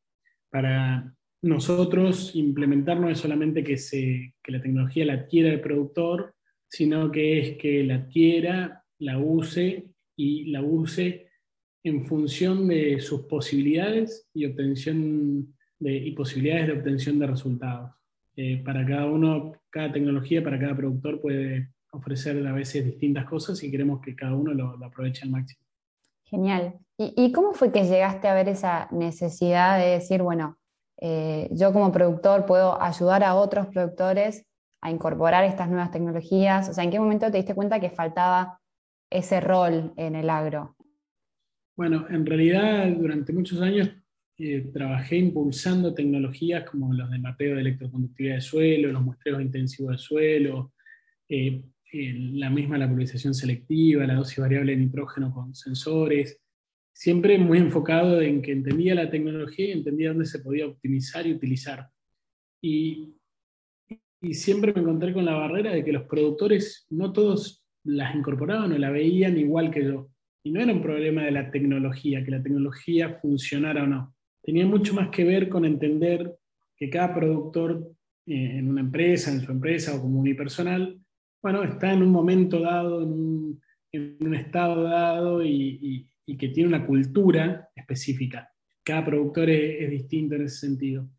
para 0.51 1.11
nosotros 1.41 2.35
implementar 2.35 2.99
no 2.99 3.09
es 3.09 3.17
solamente 3.17 3.63
que, 3.63 3.77
se, 3.77 4.35
que 4.43 4.51
la 4.51 4.61
tecnología 4.61 5.05
la 5.05 5.13
adquiera 5.13 5.49
el 5.49 5.61
productor, 5.61 6.35
sino 6.69 7.11
que 7.11 7.39
es 7.39 7.57
que 7.57 7.83
la 7.83 7.95
adquiera, 7.95 8.83
la 8.99 9.17
use 9.17 9.89
y 10.15 10.51
la 10.51 10.61
use 10.61 11.26
en 11.87 12.05
función 12.05 12.67
de 12.67 12.99
sus 12.99 13.21
posibilidades 13.21 14.27
y, 14.33 14.45
de, 14.45 16.13
posibilidades 16.15 16.67
de 16.67 16.73
obtención 16.73 17.19
de 17.19 17.27
resultados. 17.27 17.91
Eh, 18.35 18.61
para 18.63 18.85
cada 18.85 19.05
uno, 19.07 19.53
cada 19.69 19.91
tecnología, 19.91 20.43
para 20.43 20.59
cada 20.59 20.75
productor 20.75 21.19
puede 21.21 21.69
ofrecer 21.91 22.45
a 22.45 22.53
veces 22.53 22.85
distintas 22.85 23.25
cosas 23.25 23.63
y 23.63 23.71
queremos 23.71 24.01
que 24.01 24.15
cada 24.15 24.35
uno 24.35 24.53
lo, 24.53 24.85
aproveche 24.85 25.23
al 25.23 25.31
máximo. 25.31 25.61
Genial. 26.25 26.75
¿Y, 26.97 27.31
cómo 27.31 27.53
fue 27.53 27.71
que 27.71 27.83
llegaste 27.83 28.27
a 28.27 28.33
ver 28.33 28.49
esa 28.49 28.87
necesidad 28.91 29.79
de 29.79 29.91
decir, 29.91 30.21
bueno, 30.21 30.57
eh, 30.99 31.47
yo 31.51 31.71
como 31.71 31.91
productor 31.91 32.45
puedo 32.45 32.81
ayudar 32.81 33.23
a 33.23 33.35
otros 33.35 33.67
productores 33.67 34.45
a 34.81 34.91
incorporar 34.91 35.43
estas 35.43 35.69
nuevas 35.69 35.91
tecnologías? 35.91 36.69
O 36.69 36.73
sea, 36.73 36.83
¿en 36.83 36.91
qué 36.91 36.99
momento 36.99 37.31
te 37.31 37.37
diste 37.37 37.55
cuenta 37.55 37.79
que 37.79 37.91
faltaba 37.91 38.59
ese 39.09 39.39
rol 39.39 39.93
en 39.95 40.15
el 40.15 40.29
agro? 40.29 40.76
Bueno, 41.77 42.07
en 42.09 42.25
realidad 42.25 42.91
durante 42.97 43.31
muchos 43.31 43.61
años 43.61 43.87
eh, 44.39 44.67
trabajé 44.73 45.17
impulsando 45.17 45.93
tecnologías 45.93 46.67
como 46.67 46.91
los 46.91 47.07
de 47.11 47.19
mapeo 47.19 47.53
de 47.53 47.61
electroconductividad 47.61 48.35
de 48.35 48.41
suelo, 48.41 48.91
los 48.91 49.03
muestreos 49.03 49.39
intensivos 49.39 49.91
de 49.91 49.97
suelo, 49.99 50.73
eh, 51.29 51.61
la 51.93 52.49
misma 52.49 52.79
la 52.79 52.87
pulverización 52.87 53.35
selectiva, 53.35 54.07
la 54.07 54.15
dosis 54.15 54.39
variable 54.39 54.71
de 54.71 54.79
nitrógeno 54.79 55.31
con 55.31 55.53
sensores, 55.53 56.41
siempre 56.93 57.37
muy 57.37 57.59
enfocado 57.59 58.21
en 58.21 58.41
que 58.41 58.53
entendía 58.53 58.95
la 58.95 59.11
tecnología 59.11 59.67
y 59.67 59.71
entendía 59.73 60.09
dónde 60.09 60.25
se 60.25 60.39
podía 60.39 60.65
optimizar 60.65 61.27
y 61.27 61.33
utilizar. 61.33 61.89
Y, 62.59 63.13
y 64.21 64.33
siempre 64.33 64.73
me 64.73 64.81
encontré 64.81 65.13
con 65.13 65.25
la 65.25 65.35
barrera 65.35 65.73
de 65.73 65.85
que 65.85 65.93
los 65.93 66.03
productores 66.03 66.87
no 66.89 67.13
todos 67.13 67.63
las 67.83 68.15
incorporaban 68.15 68.71
o 68.71 68.77
la 68.79 68.89
veían 68.89 69.37
igual 69.37 69.69
que 69.69 69.85
yo. 69.85 70.09
Y 70.47 70.51
no 70.51 70.61
era 70.61 70.71
un 70.71 70.81
problema 70.81 71.25
de 71.25 71.31
la 71.31 71.51
tecnología, 71.51 72.23
que 72.23 72.31
la 72.31 72.41
tecnología 72.41 73.19
funcionara 73.21 73.83
o 73.83 73.87
no. 73.87 74.15
Tenía 74.41 74.65
mucho 74.65 74.93
más 74.93 75.09
que 75.09 75.25
ver 75.25 75.49
con 75.49 75.65
entender 75.65 76.37
que 76.77 76.89
cada 76.89 77.13
productor 77.13 77.91
eh, 78.25 78.59
en 78.59 78.69
una 78.69 78.79
empresa, 78.79 79.29
en 79.29 79.41
su 79.41 79.51
empresa 79.51 79.93
o 79.93 80.01
como 80.01 80.21
unipersonal, 80.21 81.01
bueno, 81.43 81.63
está 81.63 81.91
en 81.91 82.01
un 82.01 82.11
momento 82.11 82.61
dado, 82.61 83.03
en 83.03 83.11
un, 83.11 83.61
en 83.91 84.17
un 84.21 84.35
estado 84.35 84.83
dado 84.83 85.43
y, 85.43 86.07
y, 86.25 86.37
que 86.37 86.47
tiene 86.47 86.69
una 86.69 86.85
cultura 86.85 87.67
específica. 87.75 88.49
Cada 88.85 89.03
productor 89.03 89.49
es, 89.49 89.81
es 89.81 89.89
distinto 89.89 90.35
en 90.35 90.43
ese 90.43 90.59
sentido. 90.59 91.09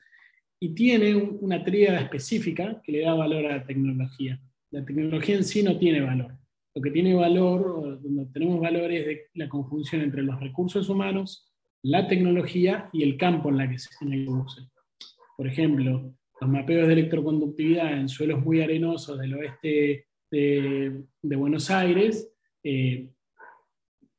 Y 0.58 0.70
tiene 0.70 1.14
una 1.16 1.62
tríada 1.62 2.00
específica 2.00 2.80
que 2.82 2.92
le 2.92 3.00
da 3.02 3.12
valor 3.12 3.44
a 3.44 3.58
la 3.58 3.66
tecnología. 3.66 4.40
La 4.70 4.82
tecnología 4.86 5.36
en 5.36 5.44
sí 5.44 5.62
no 5.62 5.78
tiene 5.78 6.00
valor. 6.00 6.37
Lo 6.78 6.82
que 6.82 6.92
tiene 6.92 7.12
valor, 7.12 8.00
donde 8.00 8.26
tenemos 8.26 8.60
valor 8.60 8.92
es 8.92 9.04
de 9.04 9.26
la 9.34 9.48
conjunción 9.48 10.00
entre 10.00 10.22
los 10.22 10.38
recursos 10.38 10.88
humanos, 10.88 11.52
la 11.82 12.06
tecnología 12.06 12.88
y 12.92 13.02
el 13.02 13.16
campo 13.16 13.48
en, 13.48 13.56
la 13.56 13.68
que 13.68 13.80
se, 13.80 13.88
produce. 13.98 14.60
Por 15.36 15.48
ejemplo, 15.48 16.14
los 16.40 16.48
mapeos 16.48 16.86
de 16.86 16.92
electroconductividad 16.92 17.98
en 17.98 18.08
suelos 18.08 18.44
muy 18.44 18.60
arenosos 18.60 19.18
del 19.18 19.34
oeste 19.34 20.06
de, 20.30 21.02
Buenos 21.20 21.68
Aires 21.68 22.32
eh, 22.62 23.10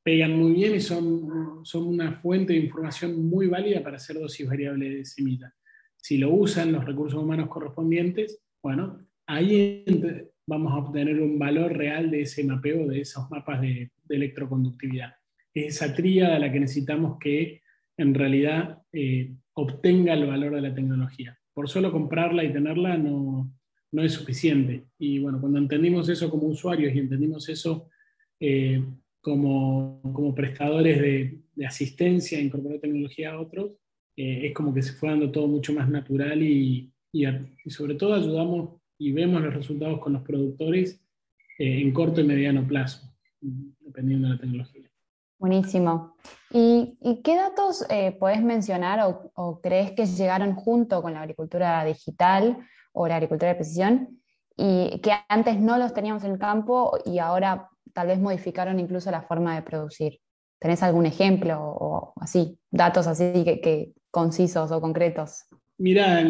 pegan 0.04 0.38
muy 0.38 0.52
bien 0.52 0.76
y 0.76 0.82
son, 0.82 1.62
son 1.64 1.88
una 1.88 2.20
fuente 2.20 2.52
de 2.52 2.60
información 2.60 3.26
muy 3.26 3.48
válida 3.48 3.82
para 3.82 3.96
hacer 3.96 4.20
dosis 4.20 4.46
variable 4.46 4.90
de 4.90 5.06
semilla. 5.06 5.56
Si 5.96 6.18
lo 6.18 6.34
usan 6.34 6.74
los 6.74 6.84
recursos 6.84 7.24
humanos 7.24 7.48
correspondientes, 7.48 8.44
bueno, 8.62 9.08
ahí 9.28 9.86
vamos 10.50 10.74
a 10.74 10.78
obtener 10.78 11.22
un 11.22 11.38
valor 11.38 11.78
real 11.78 12.10
de 12.10 12.22
ese 12.22 12.44
mapeo, 12.44 12.88
de 12.88 13.02
esos 13.02 13.30
mapas 13.30 13.62
de, 13.62 13.92
electroconductividad. 14.10 15.14
Es 15.54 15.76
esa 15.76 15.94
tríada 15.94 16.40
la 16.40 16.52
que 16.52 16.60
necesitamos 16.60 17.20
que 17.20 17.62
en 17.96 18.16
realidad 18.16 18.82
eh, 18.92 19.36
obtenga 19.54 20.14
el 20.14 20.26
valor 20.26 20.56
de 20.56 20.62
la 20.62 20.74
tecnología. 20.74 21.38
Por 21.54 21.70
solo 21.70 21.92
comprarla 21.92 22.44
y 22.44 22.52
tenerla 22.52 22.98
no, 22.98 23.54
no 23.92 24.04
es 24.04 24.14
suficiente. 24.14 24.86
Y 24.98 25.20
bueno, 25.20 25.40
cuando 25.40 25.60
entendimos 25.60 26.10
eso 26.10 26.30
como 26.32 26.48
usuarios 26.48 26.96
y 26.96 27.00
entendimos 27.00 27.48
eso 27.50 27.88
eh, 28.40 28.84
como, 29.22 30.02
como, 30.12 30.34
prestadores 30.34 31.00
de, 31.00 31.40
de, 31.54 31.66
asistencia, 31.68 32.40
incorporar 32.40 32.80
tecnología 32.80 33.34
a 33.34 33.40
otros, 33.40 33.74
eh, 34.16 34.48
es 34.48 34.54
como 34.54 34.74
que 34.74 34.82
se 34.82 34.94
fue 34.94 35.10
dando 35.10 35.30
todo 35.30 35.48
mucho 35.48 35.74
más 35.74 35.88
natural 35.88 36.42
y, 36.42 36.92
y, 37.12 37.26
sobre 37.70 37.96
todo 37.96 38.16
ayudamos 38.16 38.79
y 39.00 39.12
vemos 39.12 39.42
los 39.42 39.54
resultados 39.54 40.00
con 40.00 40.14
los 40.14 40.22
productores 40.22 41.02
eh, 41.58 41.82
en 41.82 41.92
corto 41.92 42.22
y 42.22 42.26
mediano 42.26 42.68
plazo, 42.68 43.12
dependiendo 43.40 44.28
de 44.28 44.36
la 44.36 44.40
tecnología. 44.40 44.84
Buenísimo. 45.40 46.16
¿Y, 46.52 46.98
qué 47.24 47.36
datos 47.38 47.86
puedes 48.20 48.44
mencionar 48.44 49.00
o, 49.00 49.32
o, 49.36 49.62
crees 49.62 49.94
que 49.94 50.06
llegaron 50.06 50.54
junto 50.54 51.02
con 51.02 51.14
la 51.14 51.22
agricultura 51.22 51.84
digital 51.86 52.58
o 52.92 53.08
la 53.08 53.16
agricultura 53.16 53.50
de 53.50 53.56
precisión, 53.56 54.20
y 54.62 55.00
que 55.00 55.14
antes 55.30 55.58
no 55.60 55.78
los 55.78 55.94
teníamos 55.94 56.24
en 56.26 56.32
el 56.32 56.40
campo 56.40 56.98
y 57.06 57.20
ahora 57.20 57.70
tal 57.94 58.08
vez 58.08 58.20
modificaron 58.20 58.78
incluso 58.78 59.10
la 59.10 59.22
forma 59.22 59.56
de 59.56 59.62
producir. 59.62 60.20
¿Tenés 60.60 60.84
algún 60.84 61.06
ejemplo 61.06 61.58
o, 61.62 62.14
así, 62.18 62.60
datos 62.70 63.08
así 63.08 63.32
que, 63.46 63.94
concisos 64.12 64.72
o 64.72 64.82
concretos? 64.82 65.46
Mira, 65.80 66.22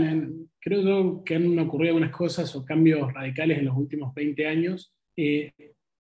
creo 0.60 0.82
yo 0.84 1.24
que 1.24 1.36
han 1.36 1.58
ocurrido 1.58 1.96
algunas 1.96 2.16
cosas 2.16 2.56
o 2.56 2.64
cambios 2.64 3.12
radicales 3.12 3.58
en 3.58 3.66
los 3.66 3.76
últimos 3.76 4.14
20 4.14 4.46
años. 4.46 4.94
Eh, 5.18 5.52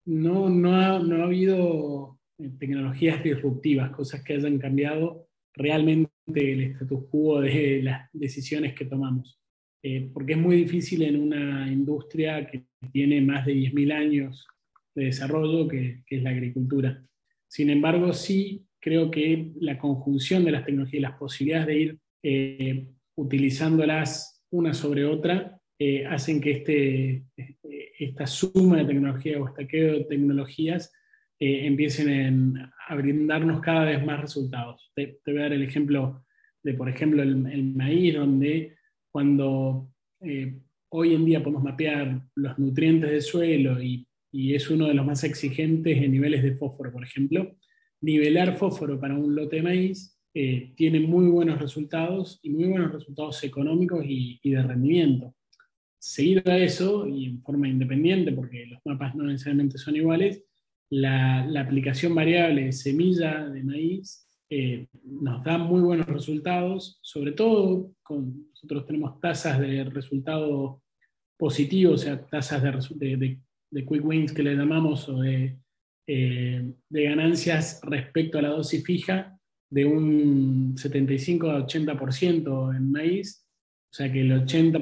no, 0.06 0.48
no, 0.48 0.76
ha, 0.76 1.00
no 1.00 1.22
ha 1.22 1.26
habido 1.26 2.20
eh, 2.38 2.52
tecnologías 2.60 3.24
disruptivas, 3.24 3.90
cosas 3.92 4.24
que 4.24 4.34
hayan 4.34 4.60
cambiado 4.60 5.28
realmente 5.56 6.12
el 6.34 6.62
status 6.74 7.06
quo 7.10 7.42
de 7.42 7.82
las 7.82 8.10
decisiones 8.14 8.76
que 8.76 8.86
tomamos. 8.86 9.40
Eh, 9.84 10.12
porque 10.14 10.34
es 10.34 10.40
muy 10.40 10.58
difícil 10.58 11.02
en 11.02 11.20
una 11.20 11.68
industria 11.72 12.46
que 12.46 12.66
tiene 12.92 13.22
más 13.22 13.48
de 13.48 13.54
10.000 13.54 13.92
años 13.92 14.48
de 14.94 15.06
desarrollo, 15.06 15.68
que, 15.68 16.04
es 16.08 16.22
la 16.22 16.30
agricultura. 16.30 17.04
Sin 17.48 17.72
embargo, 17.72 18.14
sí 18.14 18.68
creo 18.80 19.10
que 19.10 19.52
la 19.60 19.80
conjunción 19.80 20.46
de 20.46 20.52
las 20.52 20.64
tecnologías 20.64 21.00
y 21.00 21.02
las 21.02 21.18
posibilidades 21.18 21.68
de 21.68 21.80
ir 21.80 21.98
eh, 22.24 22.88
utilizándolas 23.15 24.44
una 24.51 24.74
sobre 24.74 25.06
otra 25.06 25.60
eh, 25.80 26.06
hacen 26.06 26.41
que 26.41 26.51
este, 26.51 27.25
esta 28.00 28.27
suma 28.27 28.77
de 28.77 28.86
tecnología 28.86 29.39
o 29.39 29.48
estaqueo 29.48 29.94
de 29.94 30.03
tecnologías 30.06 30.91
empiecen 31.44 32.56
a 32.88 32.96
brindarnos 32.96 33.62
cada 33.62 33.86
vez 33.86 34.06
más 34.06 34.22
resultados. 34.22 34.91
Te, 34.94 35.20
voy 35.25 35.38
a 35.38 35.41
dar 35.41 35.53
el 35.53 35.63
ejemplo 35.63 36.24
de, 36.62 36.74
por 36.74 36.89
ejemplo, 36.89 37.24
el, 37.24 37.74
maíz, 37.74 38.15
donde 38.15 38.75
cuando 39.12 39.89
eh, 40.22 40.60
hoy 40.89 41.15
en 41.15 41.25
día 41.25 41.41
podemos 41.41 41.63
mapear 41.63 42.22
los 42.36 42.60
nutrientes 42.60 43.10
del 43.10 43.22
suelo 43.22 43.82
y, 43.82 44.08
es 44.34 44.70
uno 44.70 44.88
de 44.88 44.94
los 44.94 45.06
más 45.06 45.25
exigentes 45.25 45.98
en 45.98 46.10
niveles 46.10 46.41
de 46.41 46.56
fósforo, 46.56 46.89
por 46.89 47.03
ejemplo, 47.03 47.58
nivelar 48.00 48.56
fósforo 48.56 48.98
para 48.98 49.18
un 49.18 49.36
lote 49.36 49.58
de 49.58 49.62
maíz 49.62 50.18
eh, 50.34 50.74
tiene 50.76 51.00
muy 51.02 51.28
buenos 51.28 51.60
resultados 51.60 52.40
y 52.42 52.50
muy 52.50 52.66
buenos 52.66 52.92
resultados 52.92 53.44
económicos 53.44 54.04
y, 54.06 54.40
de 54.44 54.64
rendimiento. 54.64 55.36
Seguido 56.00 56.42
a 56.46 56.58
eso, 56.58 57.08
y 57.08 57.26
en 57.26 57.44
forma 57.44 57.68
independiente, 57.68 58.32
porque 58.32 58.66
los 58.66 58.80
mapas 58.86 59.14
no 59.14 59.26
necesariamente 59.26 59.78
son 59.78 59.96
iguales, 59.96 60.44
la, 60.90 61.46
la 61.46 61.62
aplicación 61.62 62.16
variable 62.16 62.66
de 62.66 62.72
semilla 62.72 63.48
de 63.48 63.64
maíz 63.64 64.28
eh, 64.54 64.88
nos 65.06 65.44
da 65.46 65.58
muy 65.58 65.80
buenos 65.80 66.08
resultados, 66.08 67.00
sobre 67.02 67.32
todo 67.32 67.94
con, 68.04 68.50
nosotros 68.50 68.86
tenemos 68.86 69.18
tasas 69.22 69.58
de 69.60 69.86
resultado 69.86 70.82
positivo, 71.38 71.94
o 71.94 71.98
sea, 71.98 72.26
tasas 72.26 72.62
de, 72.62 73.40
de, 73.72 73.86
quick 73.86 74.06
wins 74.06 74.34
que 74.34 74.44
le 74.44 74.56
llamamos, 74.56 75.08
o 75.08 75.22
de, 75.22 75.58
eh, 76.06 76.74
de 76.90 77.04
ganancias 77.04 77.80
respecto 77.84 78.40
a 78.40 78.42
la 78.42 78.50
dosis 78.50 78.84
fija 78.84 79.40
de 79.72 79.86
un 79.86 80.75
75 80.78 81.50
a 81.50 81.66
80% 81.66 82.75
en 82.75 82.92
maíz, 82.92 83.48
o 83.90 83.94
sea 83.94 84.12
que 84.12 84.22
el 84.22 84.32
80%, 84.32 84.80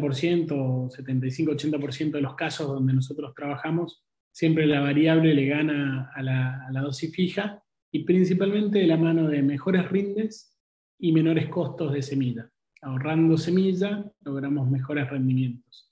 75-80% 0.89 2.12
de 2.12 2.22
los 2.22 2.36
casos 2.36 2.67
donde 2.67 2.93
nosotros 2.93 3.34
trabajamos, 3.36 4.03
siempre 4.31 4.65
la 4.65 4.81
variable 4.81 5.34
le 5.34 5.46
gana 5.46 6.12
a 6.13 6.22
la, 6.22 6.67
a 6.67 6.72
la 6.72 6.81
dosis 6.81 7.15
fija, 7.15 7.63
y 7.91 8.03
principalmente 8.03 8.79
de 8.79 8.88
la 8.88 8.98
mano 8.98 9.27
de 9.27 9.41
mejores 9.41 9.89
rindes 9.89 10.55
y 11.00 11.12
menores 11.12 11.48
costos 11.50 11.93
de 11.93 12.01
semilla. 12.01 12.50
Ahorrando 12.81 13.38
semilla 13.38 14.05
logramos 14.22 14.69
mejores 14.69 15.10
rendimientos. 15.10 15.91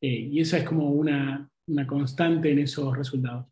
Eh, 0.00 0.28
y 0.30 0.40
esa 0.40 0.58
es 0.58 0.64
como 0.64 0.90
una, 0.90 1.50
una 1.66 1.86
constante 1.86 2.50
en 2.50 2.60
esos 2.60 2.96
resultados. 2.96 3.46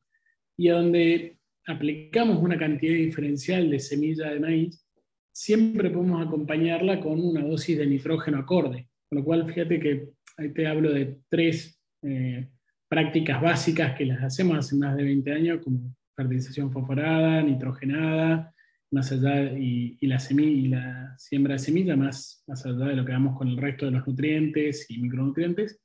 Y 0.57 0.69
a 0.69 0.75
donde 0.75 1.39
aplicamos 1.67 2.43
una 2.43 2.59
cantidad 2.59 2.95
diferencial 2.95 3.71
de 3.71 3.79
semilla 3.79 4.31
de 4.31 4.41
maíz, 4.41 4.85
siempre 5.33 5.91
podemos 5.91 6.27
acompañarla 6.27 7.01
con 7.01 7.21
una 7.21 7.43
dosis 7.43 7.77
de 7.77 7.87
nitrógeno 7.87 8.39
acorde. 8.39 8.89
Con 9.09 9.19
lo 9.19 9.25
cual, 9.25 9.47
fíjate 9.47 9.81
que 9.81 10.09
ahí 10.37 10.53
te 10.53 10.67
hablo 10.67 10.93
de 10.93 11.19
tres 11.29 11.81
eh, 12.03 12.49
prácticas 12.89 13.43
básicas 13.43 13.97
que 13.97 14.07
las 14.07 14.23
hacemos 14.23 14.59
hace 14.59 14.77
más 14.77 14.97
de 14.97 15.03
20 15.03 15.33
años, 15.33 15.61
como 15.63 15.95
fertilización 16.15 16.71
fosforada, 16.71 17.43
nitrogenada, 17.43 18.55
más 18.93 19.11
allá, 19.11 19.53
y, 19.53 19.99
la, 20.03 20.23
y 20.31 20.69
la 20.69 21.15
siembra 21.19 21.55
de 21.55 21.59
semilla, 21.59 21.97
más, 21.97 22.45
más 22.47 22.65
allá 22.65 22.87
de 22.87 22.97
lo 22.97 23.05
que 23.05 23.13
damos 23.13 23.37
con 23.37 23.49
el 23.49 23.57
resto 23.57 23.87
de 23.87 23.93
los 23.93 24.07
nutrientes 24.07 24.89
y 24.89 24.99
micronutrientes. 24.99 25.81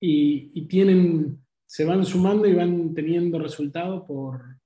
Y, 0.00 0.66
tienen, 0.68 1.38
se 1.66 1.84
van 1.84 2.04
sumando 2.04 2.46
y 2.46 2.54
van 2.54 2.94
teniendo 2.94 3.38
resultados 3.38 4.04
por, 4.06 4.57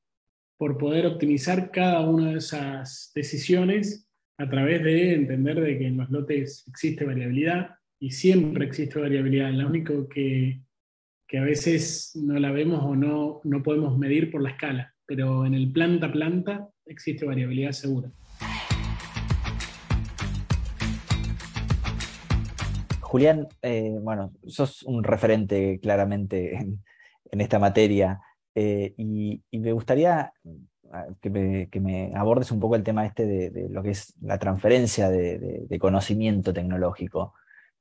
por 0.62 0.78
poder 0.78 1.06
optimizar 1.06 1.72
cada 1.72 2.08
una 2.08 2.30
de 2.30 2.38
esas 2.38 3.10
decisiones 3.16 4.08
a 4.38 4.48
través 4.48 4.84
de 4.84 5.14
entender 5.14 5.60
de 5.60 5.76
que 5.76 5.88
en 5.88 5.96
los 5.96 6.08
lotes 6.08 6.62
existe 6.68 7.04
variabilidad 7.04 7.70
y 7.98 8.12
siempre 8.12 8.66
existe 8.66 9.00
variabilidad. 9.00 9.50
Lo 9.50 9.66
único 9.66 10.08
que, 10.08 10.60
que 11.26 11.38
a 11.38 11.42
veces 11.42 12.12
no 12.14 12.38
la 12.38 12.52
vemos 12.52 12.80
o 12.84 12.94
no, 12.94 13.40
no 13.42 13.62
podemos 13.64 13.98
medir 13.98 14.30
por 14.30 14.40
la 14.40 14.50
escala, 14.50 14.94
pero 15.04 15.44
en 15.44 15.54
el 15.54 15.72
planta 15.72 16.12
planta 16.12 16.68
existe 16.86 17.26
variabilidad 17.26 17.72
segura. 17.72 18.12
Julián, 23.00 23.48
eh, 23.62 23.98
bueno, 24.00 24.32
sos 24.46 24.84
un 24.84 25.02
referente 25.02 25.80
claramente 25.82 26.54
en, 26.54 26.80
esta 27.40 27.58
materia 27.58 28.20
eh, 28.54 28.94
y, 28.96 29.42
me 29.52 29.72
gustaría 29.72 30.32
ah, 30.92 31.06
que 31.20 31.30
me, 31.30 32.12
abordes 32.14 32.50
un 32.50 32.60
poco 32.60 32.76
el 32.76 32.82
tema 32.82 33.06
este 33.06 33.26
de, 33.26 33.68
lo 33.68 33.82
que 33.82 33.90
es 33.90 34.14
la 34.20 34.38
transferencia 34.38 35.08
de, 35.08 35.78
conocimiento 35.80 36.52
tecnológico. 36.52 37.34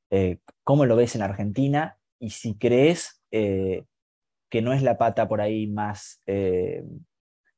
Eh, 0.09 0.39
¿Cómo 0.63 0.85
lo 0.85 0.95
ves 0.95 1.15
en 1.15 1.21
Argentina? 1.21 1.97
Y 2.19 2.31
si 2.31 2.55
crees 2.55 3.21
que 3.31 4.61
no 4.61 4.73
es 4.73 4.83
la 4.83 4.97
pata 4.97 5.27
por 5.27 5.39
ahí 5.39 5.67
más 5.67 6.21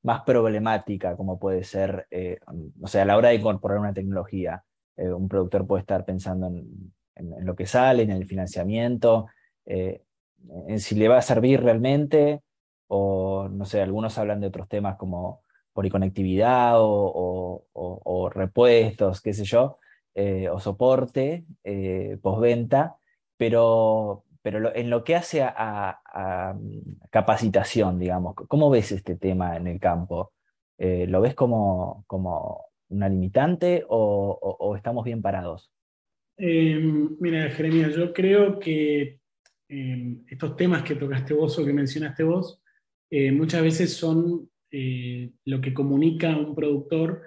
más 0.03 0.21
problemática, 0.23 1.15
como 1.15 1.39
puede 1.39 1.63
ser, 1.63 2.07
eh, 2.11 2.37
o 2.81 2.87
sea, 2.87 3.03
a 3.03 3.05
la 3.05 3.17
hora 3.17 3.29
de 3.29 3.35
incorporar 3.35 3.79
una 3.79 3.93
tecnología, 3.93 4.63
eh, 4.97 5.11
un 5.11 5.27
productor 5.27 5.65
puede 5.65 5.81
estar 5.81 6.05
pensando 6.05 6.47
en, 6.47 6.93
lo 7.15 7.55
que 7.55 7.65
sale, 7.65 8.03
en 8.03 8.11
el 8.11 8.25
financiamiento, 8.25 9.27
eh, 9.65 10.01
en 10.67 10.79
si 10.79 10.95
le 10.95 11.07
va 11.07 11.17
a 11.17 11.21
servir 11.21 11.61
realmente, 11.63 12.41
o 12.95 13.49
no 13.49 13.65
sé, 13.65 13.81
algunos 13.81 14.19
hablan 14.19 14.39
de 14.39 14.47
otros 14.47 14.69
temas 14.69 14.97
como 14.97 15.41
policonectividad 15.73 16.73
o, 16.75 17.65
o 17.73 18.29
repuestos, 18.29 19.21
qué 19.21 19.33
sé 19.33 19.43
yo, 19.45 19.79
o 20.51 20.59
soporte, 20.59 21.45
postventa, 22.21 22.97
pero, 23.35 24.23
pero 24.43 24.75
en 24.75 24.89
lo 24.89 25.03
que 25.03 25.15
hace 25.15 25.41
a, 25.41 25.99
capacitación, 27.09 27.99
digamos, 27.99 28.35
¿cómo 28.47 28.69
ves 28.69 28.91
este 28.91 29.15
tema 29.15 29.57
en 29.57 29.67
el 29.67 29.79
campo? 29.79 30.33
Eh, 30.77 31.07
¿Lo 31.07 31.21
ves 31.21 31.33
como, 31.33 32.03
como 32.07 32.65
una 32.89 33.09
limitante 33.09 33.83
o, 33.89 34.75
estamos 34.77 35.03
bien 35.03 35.21
parados? 35.21 35.71
Em, 36.37 37.15
mira, 37.19 37.49
Jeremías, 37.49 37.95
yo 37.95 38.13
creo 38.13 38.59
que 38.59 39.19
em, 39.67 40.23
estos 40.27 40.55
temas 40.55 40.83
que 40.83 40.95
tocaste 40.95 41.33
vos 41.33 41.57
o 41.57 41.65
que 41.65 41.73
mencionaste 41.73 42.23
vos, 42.23 42.62
eh, 43.13 43.31
muchas 43.31 43.61
veces 43.61 43.93
son 43.93 44.49
eh, 44.71 45.31
lo 45.45 45.61
que 45.61 45.73
comunica 45.73 46.35
un 46.35 46.55
productor 46.55 47.21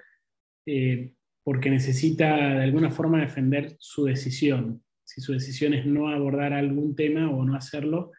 porque 1.45 1.71
necesita 1.71 2.57
de 2.57 2.65
alguna 2.65 2.91
forma 2.91 3.21
defender 3.21 3.77
su 3.79 4.05
decisión 4.05 4.83
si 5.07 5.21
su 5.21 5.33
decisión 5.33 5.73
es 5.73 5.87
no 5.87 6.09
abordar 6.09 6.53
algún 6.53 6.95
tema 6.97 7.31
o 7.31 7.45
no 7.45 7.55
hacerlo, 7.55 8.13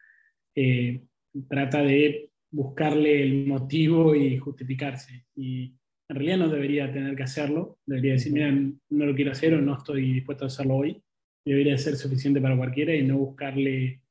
eh, 0.56 1.04
trata 1.50 1.84
de 1.84 2.32
buscarle 2.50 3.22
el 3.22 3.46
motivo 3.46 4.16
y 4.16 4.38
justificarse. 4.38 5.26
Y 5.36 5.76
en 6.10 6.16
realidad 6.16 6.38
no 6.38 6.50
debería 6.50 6.92
tener 6.92 7.16
que 7.16 7.24
hacerlo, 7.24 7.78
debería 7.86 8.14
decir, 8.14 8.32
mira, 8.32 8.52
no 8.52 9.06
lo 9.06 9.14
quiero 9.14 9.34
hacer 9.34 9.54
o 9.54 9.62
no 9.62 9.78
estoy 9.78 10.14
dispuesto 10.14 10.46
a 10.46 10.48
hacerlo 10.48 10.78
hoy. 10.78 11.04
Debería 11.46 11.78
ser 11.78 11.98
suficiente 11.98 12.42
para 12.42 12.58
cualquiera 12.58 12.96
y 12.96 13.04
no 13.04 13.18
buscarle 13.18 14.02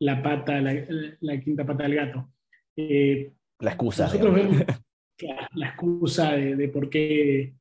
la 0.00 0.20
pata, 0.20 0.60
la, 0.60 1.40
quinta 1.40 1.64
pata 1.64 1.84
del 1.84 1.94
gato. 1.94 2.32
Eh, 2.76 3.32
la 3.60 3.70
excusa. 3.70 4.04
Nosotros 4.04 4.34
vemos 4.34 4.56
la, 5.54 5.68
excusa 5.68 6.32
de, 6.32 6.68
por 6.68 6.90
qué 6.90 7.54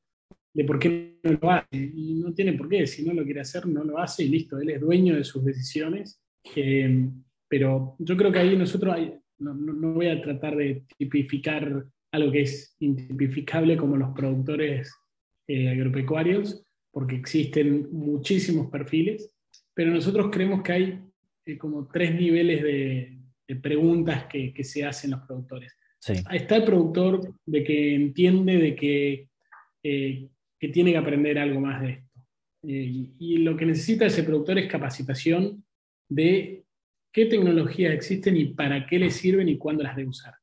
de 0.54 0.64
por 0.66 0.80
qué 0.80 1.20
no 1.24 1.38
lo 1.42 1.52
hace. 1.52 1.78
Y 1.78 2.16
no 2.16 2.34
tiene 2.34 2.54
por 2.54 2.70
qué, 2.70 2.86
si 2.88 3.04
no 3.04 3.14
lo 3.14 3.24
quiere 3.24 3.42
hacer, 3.42 3.68
no 3.68 3.84
lo 3.84 3.98
hace 3.98 4.24
y 4.24 4.30
listo, 4.30 4.60
él 4.60 4.70
es 4.70 4.82
dueño 4.82 5.16
de 5.16 5.24
sus 5.24 5.44
decisiones. 5.44 6.22
Eh, 6.56 7.10
pero 7.48 7.96
yo 8.00 8.18
creo 8.18 8.32
que 8.32 8.40
ahí 8.40 8.58
nosotros, 8.58 8.96
no, 9.40 9.94
voy 9.94 10.08
a 10.08 10.22
tratar 10.22 10.56
de 10.56 10.86
tipificar 10.98 11.86
algo 12.12 12.32
que 12.32 12.42
es 12.42 12.76
intipificable 12.80 13.78
como 13.78 13.98
los 13.98 14.14
productores 14.16 14.92
eh, 15.48 15.70
agropecuarios, 15.70 16.64
porque 16.92 17.16
existen 17.16 17.90
muchísimos 17.92 18.70
perfiles, 18.70 19.36
pero 19.74 19.92
nosotros 19.92 20.30
creemos 20.32 20.62
que 20.62 20.72
hay 20.72 21.00
eh, 21.46 21.58
como 21.58 21.88
tres 21.88 22.14
niveles 22.14 22.62
de, 22.62 23.20
preguntas 23.62 24.26
que, 24.26 24.54
que, 24.54 24.64
se 24.64 24.86
hacen 24.86 25.12
los 25.12 25.22
productores. 25.22 25.78
Sí. 26.00 26.14
Está 26.32 26.58
el 26.58 26.64
productor 26.64 27.34
de 27.46 27.64
que 27.64 27.96
entiende 27.96 28.58
de 28.58 28.76
que 28.76 29.28
que 30.64 30.70
tiene 30.70 30.92
que 30.92 30.98
aprender 30.98 31.38
algo 31.38 31.60
más 31.60 31.82
de 31.82 31.90
esto. 31.90 32.22
Eh, 32.66 33.10
y 33.20 33.38
lo 33.40 33.58
que 33.58 33.66
necesita 33.66 34.06
ese 34.06 34.24
productor 34.24 34.58
es 34.58 34.72
capacitación 34.72 35.66
de 36.08 36.64
qué 37.12 37.26
tecnologías 37.26 37.94
existen 37.94 38.38
y 38.38 38.46
para 38.46 38.88
qué 38.88 38.98
le 38.98 39.10
sirven 39.10 39.50
y 39.50 39.58
cuándo 39.58 39.84
las 39.84 39.98
debe 39.98 40.08
usar. 40.08 40.36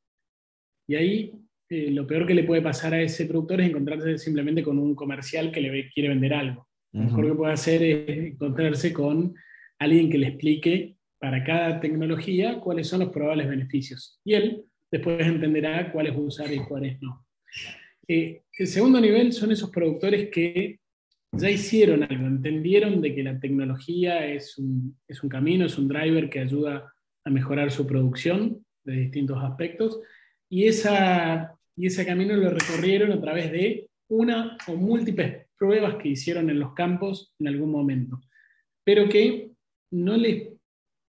Y 0.87 0.95
ahí 0.95 1.33
eh, 1.71 1.91
lo 1.91 2.07
peor 2.07 2.27
que 2.27 2.35
le 2.35 2.45
puede 2.45 2.61
pasar 2.61 2.93
a 2.93 3.01
ese 3.01 3.25
productor 3.25 3.63
es 3.63 3.71
encontrarse 3.71 4.19
simplemente 4.19 4.63
con 4.63 4.79
un 4.79 4.95
comercial 4.95 5.51
que 5.51 5.63
le 5.63 5.89
quiere 5.89 6.11
vender 6.11 6.35
algo. 6.35 6.69
Lo 6.93 7.05
mejor 7.05 7.27
que 7.27 7.35
puede 7.35 7.53
hacer 7.55 7.83
es 7.83 8.19
encontrarse 8.19 8.93
con 8.93 9.35
alguien 9.79 10.11
que 10.11 10.19
le 10.19 10.27
explique 10.27 10.97
para 11.21 11.45
cada 11.45 11.79
tecnología 11.81 12.59
cuáles 12.59 12.89
son 12.89 13.01
los 13.01 13.11
probables 13.11 13.49
beneficios. 13.49 14.19
Y 14.25 14.35
él 14.35 14.65
después 14.91 15.25
entenderá 15.25 15.93
cuáles 15.93 16.17
usar 16.17 16.53
y 16.53 16.59
cuáles 16.59 17.01
no. 17.01 17.25
Eh, 18.09 18.43
el 18.59 18.67
segundo 18.67 19.01
nivel 19.01 19.33
son 19.33 19.53
esos 19.53 19.71
productores 19.71 20.31
que 20.31 20.81
ya 21.33 21.49
hicieron 21.49 22.03
algo, 22.03 22.27
entendieron 22.27 23.01
de 23.01 23.15
que 23.15 23.23
la 23.23 23.39
tecnología 23.39 24.27
es 24.27 24.59
un, 24.59 24.99
es 25.07 25.23
un 25.23 25.29
camino, 25.29 25.67
es 25.67 25.79
un 25.79 25.87
driver 25.87 26.29
que 26.29 26.41
ayuda 26.41 26.93
a 27.25 27.31
mejorar 27.31 27.71
su 27.71 27.87
producción 27.87 28.65
de 28.83 28.95
distintos 28.95 29.39
aspectos, 29.43 30.01
y, 30.49 30.65
esa, 30.65 31.55
y 31.77 31.87
ese 31.87 32.05
camino 32.05 32.35
lo 32.35 32.51
recorrieron 32.51 33.13
a 33.13 33.21
través 33.21 33.53
de 33.53 33.89
una 34.09 34.57
o 34.67 34.75
múltiples 34.75 35.47
pruebas 35.57 35.97
que 35.97 36.09
hicieron 36.09 36.51
en 36.51 36.59
los 36.59 36.75
campos 36.75 37.33
en 37.39 37.47
algún 37.47 37.71
momento, 37.71 38.21
pero 38.83 39.09
que 39.09 39.53
no, 39.93 40.17
le, 40.17 40.57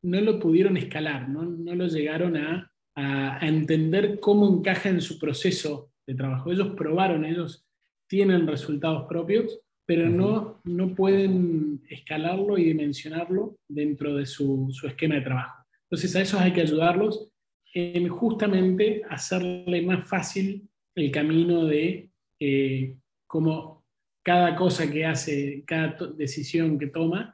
no 0.03 0.21
lo 0.21 0.39
pudieron 0.39 0.77
escalar, 0.77 1.29
no, 1.29 1.43
no 1.43 1.75
lo 1.75 1.87
llegaron 1.87 2.37
a, 2.37 2.71
a, 2.95 3.43
a 3.43 3.47
entender 3.47 4.19
cómo 4.19 4.47
encaja 4.47 4.89
en 4.89 5.01
su 5.01 5.19
proceso 5.19 5.91
de 6.07 6.15
trabajo. 6.15 6.51
Ellos 6.51 6.73
probaron, 6.75 7.25
ellos 7.25 7.65
tienen 8.07 8.47
resultados 8.47 9.07
propios, 9.07 9.61
pero 9.85 10.09
no, 10.09 10.61
no 10.63 10.95
pueden 10.95 11.81
escalarlo 11.89 12.57
y 12.57 12.65
dimensionarlo 12.65 13.57
dentro 13.67 14.15
de 14.15 14.25
su, 14.25 14.71
esquema 14.87 15.15
de 15.15 15.21
trabajo. 15.21 15.65
Entonces 15.83 16.15
a 16.15 16.21
esos 16.21 16.39
hay 16.39 16.53
que 16.53 16.61
ayudarlos 16.61 17.29
en 17.73 18.07
justamente 18.07 19.01
hacerle 19.09 19.81
más 19.81 20.07
fácil 20.07 20.67
el 20.95 21.11
camino 21.11 21.65
de 21.65 22.09
eh, 22.39 22.95
cómo 23.27 23.83
cada 24.23 24.55
cosa 24.55 24.89
que 24.89 25.05
hace, 25.05 25.63
cada 25.65 25.97
decisión 26.15 26.77
que 26.77 26.87
toma, 26.87 27.33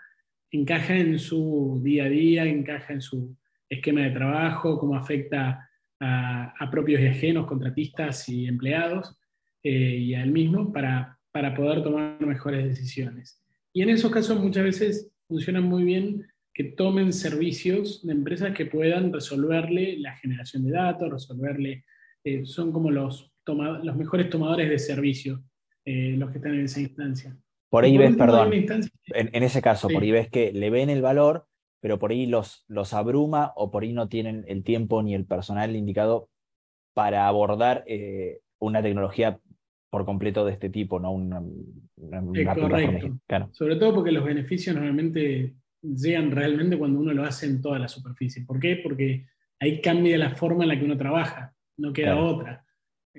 encaja 0.52 0.96
en 0.96 1.20
su 1.20 1.80
día 1.84 2.06
a 2.06 2.10
día, 2.10 2.46
encaja 2.46 2.94
en 2.94 3.02
su 3.02 3.36
esquema 3.70 4.02
de 4.02 4.12
trabajo, 4.12 4.80
cómo 4.80 4.96
afecta 4.96 5.70
a, 6.00 6.70
propios 6.72 7.02
y 7.02 7.08
ajenos, 7.08 7.48
contratistas 7.48 8.30
y 8.30 8.48
empleados, 8.48 9.18
eh, 9.64 9.70
y 9.72 10.14
a 10.14 10.24
él 10.24 10.32
mismo 10.32 10.72
para, 10.72 11.18
para 11.32 11.56
poder 11.56 11.84
tomar 11.84 12.20
mejores 12.26 12.66
decisiones. 12.66 13.42
Y 13.74 13.82
en 13.82 13.90
esos 13.90 14.12
casos 14.12 14.40
muchas 14.40 14.64
veces 14.64 15.12
funciona 15.28 15.62
muy 15.62 15.84
bien 15.84 16.26
que 16.54 16.64
tomen 16.64 17.14
servicios 17.14 18.06
de 18.06 18.14
empresas 18.14 18.56
que 18.56 18.66
puedan 18.66 19.14
resolverle 19.14 19.98
la 20.00 20.16
generación 20.16 20.64
de 20.64 20.72
datos, 20.72 21.12
resolverle, 21.12 21.86
eh, 22.24 22.46
son 22.46 22.72
como 22.72 22.90
los, 22.90 23.32
los 23.46 23.96
mejores 23.96 24.30
tomadores 24.30 24.70
de 24.70 24.80
servicio, 24.80 25.44
eh, 25.86 26.16
los 26.18 26.32
que 26.32 26.38
están 26.38 26.56
en 26.56 26.66
esa 26.66 26.82
instancia. 26.82 27.38
Por 27.70 27.84
ahí 27.84 27.98
ves, 27.98 28.16
perdón, 28.16 28.52
en, 28.54 29.44
ese 29.44 29.62
caso, 29.62 29.90
por 29.90 30.02
ahí 30.02 30.12
ves 30.12 30.30
que 30.30 30.54
le 30.54 30.70
ven 30.70 30.90
el 30.90 31.02
valor, 31.02 31.48
pero 31.82 32.00
por 32.00 32.12
ahí 32.12 32.26
los, 32.26 32.64
los 32.68 32.94
abruma 32.94 33.52
o 33.56 33.72
por 33.72 33.84
ahí 33.84 33.94
no 33.94 34.08
tienen 34.08 34.46
el 34.48 34.64
tiempo 34.64 35.04
ni 35.04 35.14
el 35.14 35.26
personal 35.26 35.76
indicado 35.76 36.30
para 36.94 37.28
abordar 37.28 37.84
eh, 37.88 38.40
una 38.60 38.82
tecnología 38.82 39.40
por 39.90 40.06
completo 40.06 40.46
de 40.46 40.54
este 40.54 40.70
tipo, 40.70 41.00
¿no? 41.00 41.12
Una, 41.12 41.42
correcto. 42.56 43.20
Sobre 43.52 43.76
todo 43.76 43.96
porque 43.96 44.12
los 44.12 44.24
beneficios 44.24 44.76
normalmente 44.76 45.56
llegan 45.82 46.32
realmente 46.32 46.78
cuando 46.78 47.00
uno 47.00 47.14
lo 47.14 47.24
hace 47.24 47.46
en 47.46 47.62
toda 47.62 47.80
la 47.80 47.88
superficie. 47.88 48.46
¿Por 48.46 48.60
qué? 48.60 48.80
Porque 48.82 49.28
ahí 49.60 49.82
cambia 49.82 50.18
la 50.18 50.36
forma 50.36 50.64
en 50.64 50.70
la 50.70 50.80
que 50.80 50.86
uno 50.86 50.98
trabaja, 50.98 51.54
no 51.78 51.94
queda 51.94 52.18
otra. 52.18 52.66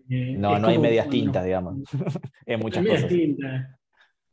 Eh, 0.09 0.37
no, 0.39 0.59
no 0.59 0.69
hay 0.69 0.79
medias 0.79 1.09
tintas, 1.09 1.45
digamos. 1.45 1.79
en 2.47 2.61
muchas 2.61 2.83
medias 2.83 3.03
cosas. 3.03 3.17
Tintas. 3.17 3.78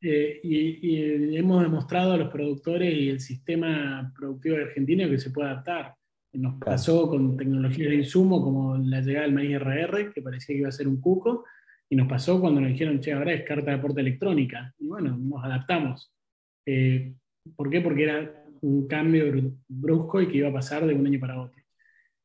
Eh, 0.08 0.40
y, 0.44 1.36
hemos 1.36 1.64
demostrado 1.64 2.14
a 2.14 2.18
los 2.18 2.32
productores 2.32 2.94
y 2.94 3.10
el 3.10 3.20
sistema 3.20 4.14
productivo 4.16 4.56
de 4.56 4.66
Argentina 4.66 5.10
que 5.10 5.18
se 5.18 5.32
puede 5.32 5.50
adaptar. 5.50 5.96
Nos 6.34 6.60
pasó 6.60 7.10
con 7.10 7.36
tecnologías 7.36 7.90
de 7.90 7.96
insumo 7.96 8.44
como 8.44 8.78
la 8.78 9.02
llegada 9.02 9.26
del 9.26 9.34
maíz 9.34 9.58
RR, 9.60 10.14
que 10.14 10.22
parecía 10.22 10.54
que 10.54 10.60
iba 10.60 10.70
a 10.70 10.72
ser 10.72 10.88
un 10.88 11.02
cuco, 11.02 11.46
y 11.90 11.96
nos 11.96 12.08
pasó 12.08 12.40
cuando 12.40 12.62
nos 12.62 12.70
dijeron, 12.70 13.00
che, 13.00 13.14
ahora 13.14 13.34
es 13.34 13.44
carta 13.48 13.72
de 13.72 13.78
aporte 13.78 14.02
electrónica. 14.02 14.72
Y 14.78 14.86
bueno, 14.86 15.18
nos 15.18 15.44
adaptamos. 15.44 16.14
Eh, 16.68 17.16
¿Por 17.56 17.72
qué? 17.72 17.82
Porque 17.82 18.04
era 18.04 18.46
un 18.62 18.88
cambio 18.88 19.26
brusco 19.68 20.22
y 20.22 20.28
que 20.28 20.38
iba 20.38 20.50
a 20.50 20.54
pasar 20.54 20.86
de 20.86 20.94
un 20.94 21.08
año 21.08 21.20
para 21.20 21.42
otro. 21.42 21.60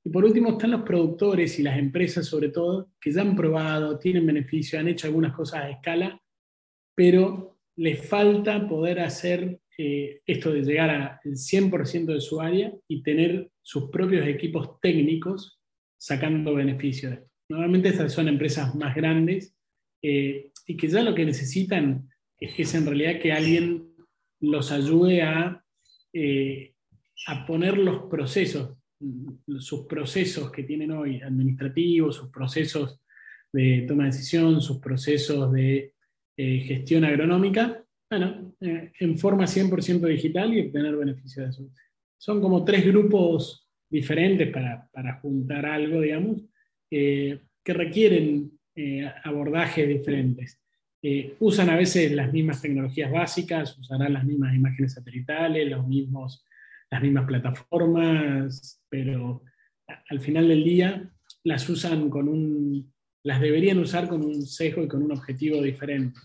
Y 0.05 0.11
por 0.11 0.27
último 0.27 0.51
están 0.51 0.73
los 0.73 0.83
productores 0.83 1.59
y 1.59 1.63
las 1.63 1.79
empresas 1.79 2.27
sobre 2.27 2.51
todo, 2.51 2.91
que 3.01 3.11
ya 3.11 3.23
han 3.23 3.35
probado, 3.35 3.99
tienen 3.99 4.27
beneficio, 4.27 4.79
han 4.79 4.89
hecho 4.89 5.07
algunas 5.07 5.33
cosas 5.33 5.63
a 5.63 5.71
escala, 5.71 6.21
pero 6.95 7.60
les 7.77 8.07
falta 8.07 8.69
poder 8.69 9.01
hacer 9.01 9.61
eh, 9.79 10.21
esto 10.27 10.53
de 10.53 10.63
llegar 10.63 10.91
al 10.91 11.19
100% 11.25 12.13
de 12.13 12.21
su 12.21 12.41
área 12.41 12.73
y 12.87 13.03
tener 13.03 13.51
sus 13.63 13.91
propios 13.91 14.27
equipos 14.27 14.79
técnicos 14.81 15.59
sacando 15.99 16.55
beneficio 16.55 17.09
de 17.09 17.15
esto. 17.17 17.31
Normalmente 17.49 17.89
estas 17.89 18.13
son 18.13 18.29
empresas 18.29 18.75
más 18.75 18.95
grandes 18.95 19.55
eh, 20.03 20.51
y 20.67 20.77
que 20.77 20.89
ya 20.89 21.03
lo 21.03 21.15
que 21.15 21.25
necesitan 21.25 22.09
es, 22.39 22.75
en 22.75 22.87
realidad 22.87 23.21
que 23.21 23.33
alguien 23.33 23.89
los 24.41 24.71
ayude 24.71 25.23
a, 25.23 25.65
eh, 26.13 26.75
a 27.27 27.47
poner 27.47 27.79
los 27.79 28.03
procesos, 28.11 28.77
sus 29.59 29.87
procesos 29.87 30.51
que 30.51 30.63
tienen 30.63 30.93
hoy, 30.93 31.21
administrativos, 31.23 32.17
sus 32.17 32.31
procesos 32.31 33.01
de 33.53 33.85
toma 33.89 34.05
de 34.05 34.11
decisión, 34.11 34.61
sus 34.61 34.79
procesos 34.79 35.53
de 35.53 35.95
eh, 36.43 36.61
gestión 36.61 37.05
agronómica, 37.05 37.85
bueno, 38.11 38.55
en 38.61 39.19
forma 39.19 39.45
100% 39.45 40.01
digital 40.07 40.53
y 40.53 40.67
obtener 40.67 40.97
beneficios 40.97 41.37
de 41.37 41.51
eso. 41.51 41.71
Son 42.19 42.41
como 42.41 42.65
tres 42.65 42.85
grupos 42.85 43.69
diferentes 43.89 44.51
para, 44.51 44.89
para 44.93 45.21
juntar 45.21 45.67
algo, 45.67 46.01
digamos, 46.01 46.43
que 46.91 47.41
requieren 47.65 48.51
eh, 48.75 49.13
abordajes 49.25 49.87
diferentes. 49.87 50.59
Eh, 51.03 51.35
usan 51.41 51.71
a 51.71 51.77
veces 51.77 52.13
las 52.13 52.33
mismas 52.33 52.63
tecnologías 52.63 53.11
básicas, 53.11 53.77
usarán 53.79 54.13
las 54.13 54.25
mismas 54.25 54.55
imágenes 54.55 54.95
satelitales, 54.95 55.69
los 55.69 55.87
mismos, 55.87 56.47
las 56.91 57.03
mismas 57.03 57.27
plataformas, 57.27 58.83
pero 58.89 59.43
al 60.09 60.21
final 60.21 60.49
del 60.49 60.65
día 60.65 61.11
las 61.45 61.69
usan 61.69 62.09
con 62.11 62.29
un, 62.29 62.93
las 63.23 63.41
deberían 63.41 63.79
usar 63.79 64.09
con 64.09 64.25
un 64.25 64.43
sesgo 64.43 64.83
y 64.83 64.89
con 64.89 65.03
un 65.03 65.13
objetivo 65.13 65.61
diferente. 65.63 66.19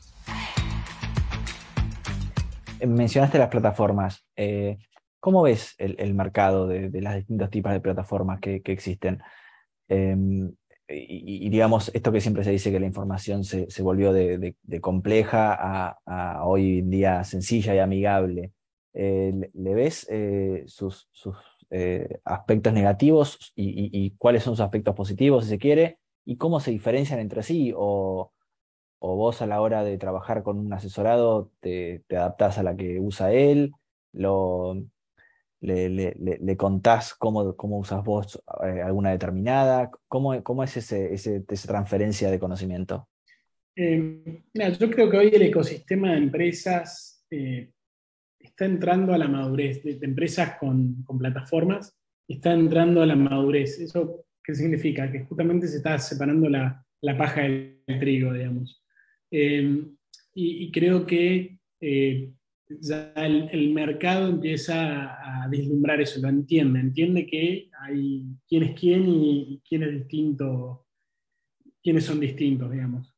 Mencionaste 2.85 3.37
las 3.37 3.49
plataformas. 3.49 4.25
Eh, 4.35 4.77
¿Cómo 5.19 5.41
ves 5.41 5.73
el, 5.79 6.13
mercado 6.13 6.67
de, 6.67 6.89
las 7.01 7.15
distintos 7.15 7.49
tipos 7.49 7.71
de 7.71 7.79
plataformas 7.79 8.39
que, 8.39 8.61
existen? 8.63 9.21
Em, 9.87 10.53
y, 10.87 11.49
digamos, 11.49 11.89
esto 11.95 12.11
que 12.11 12.21
siempre 12.21 12.43
se 12.43 12.51
dice 12.51 12.71
que 12.71 12.79
la 12.79 12.85
información 12.85 13.43
se, 13.43 13.67
volvió 13.81 14.13
de, 14.13 14.55
compleja 14.81 15.97
a, 16.05 16.45
hoy 16.45 16.79
en 16.79 16.91
día 16.91 17.23
sencilla 17.23 17.73
y 17.73 17.79
amigable. 17.79 18.51
Eh, 18.93 19.33
¿Le 19.53 19.73
ves 19.73 20.05
eh, 20.11 20.63
sus, 20.67 21.09
eh, 21.71 22.19
aspectos 22.23 22.71
negativos 22.71 23.51
y, 23.55 24.11
cuáles 24.19 24.43
son 24.43 24.55
sus 24.55 24.63
aspectos 24.63 24.93
positivos, 24.93 25.45
si 25.45 25.49
se 25.49 25.57
quiere? 25.57 25.97
¿Y 26.25 26.37
cómo 26.37 26.59
se 26.59 26.71
diferencian 26.71 27.19
entre 27.19 27.43
sí? 27.43 27.71
¿O, 27.75 28.31
o 28.99 29.15
vos 29.15 29.41
a 29.41 29.47
la 29.47 29.61
hora 29.61 29.83
de 29.83 29.97
trabajar 29.97 30.43
con 30.43 30.57
un 30.59 30.73
asesorado 30.73 31.51
te, 31.59 32.03
te 32.07 32.17
adaptás 32.17 32.57
a 32.57 32.63
la 32.63 32.75
que 32.75 32.99
usa 32.99 33.31
él? 33.31 33.71
¿Lo, 34.11 34.75
le, 35.61 36.57
contás 36.57 37.13
cómo, 37.13 37.55
cómo, 37.55 37.79
usas 37.79 38.03
vos 38.03 38.41
eh, 38.63 38.81
alguna 38.81 39.11
determinada? 39.11 39.91
¿Cómo, 40.07 40.41
cómo 40.43 40.63
es 40.63 40.77
ese, 40.77 41.13
esa 41.13 41.31
transferencia 41.67 42.29
de 42.29 42.39
conocimiento? 42.39 43.07
Eh, 43.75 44.43
yo 44.79 44.89
creo 44.89 45.09
que 45.09 45.17
hoy 45.17 45.31
el 45.33 45.41
ecosistema 45.41 46.11
de 46.11 46.17
empresas 46.17 47.25
eh, 47.29 47.71
está 48.39 48.65
entrando 48.65 49.13
a 49.13 49.17
la 49.17 49.27
madurez, 49.27 49.83
de, 49.83 49.99
empresas 50.01 50.57
con, 50.57 51.03
con, 51.03 51.17
plataformas, 51.17 51.97
está 52.27 52.53
entrando 52.53 53.01
a 53.01 53.05
la 53.05 53.15
madurez. 53.15 53.79
¿Eso 53.79 54.24
qué 54.45 54.55
significa? 54.55 55.11
Que 55.11 55.21
justamente 55.21 55.67
se 55.67 55.77
está 55.77 55.97
separando 55.97 56.49
la, 56.49 56.85
la 57.01 57.17
paja 57.17 57.41
del 57.41 57.79
trigo, 57.99 58.33
digamos. 58.33 58.83
y, 59.31 59.89
y, 60.33 60.71
creo 60.71 61.05
que 61.05 61.57
ya 62.67 63.13
el, 63.15 63.73
mercado 63.73 64.29
empieza 64.29 65.43
a, 65.43 65.47
vislumbrar 65.47 66.01
eso, 66.01 66.19
lo 66.21 66.29
entiende, 66.29 66.79
entiende 66.79 67.27
que 67.27 67.69
hay 67.81 68.25
quién 68.47 68.63
es 68.63 68.79
quién 68.79 69.07
y, 69.07 69.61
quién 69.67 69.83
es 69.83 69.91
distinto, 69.93 70.87
quiénes 71.83 72.05
son 72.05 72.19
distintos, 72.19 72.71
digamos. 72.71 73.13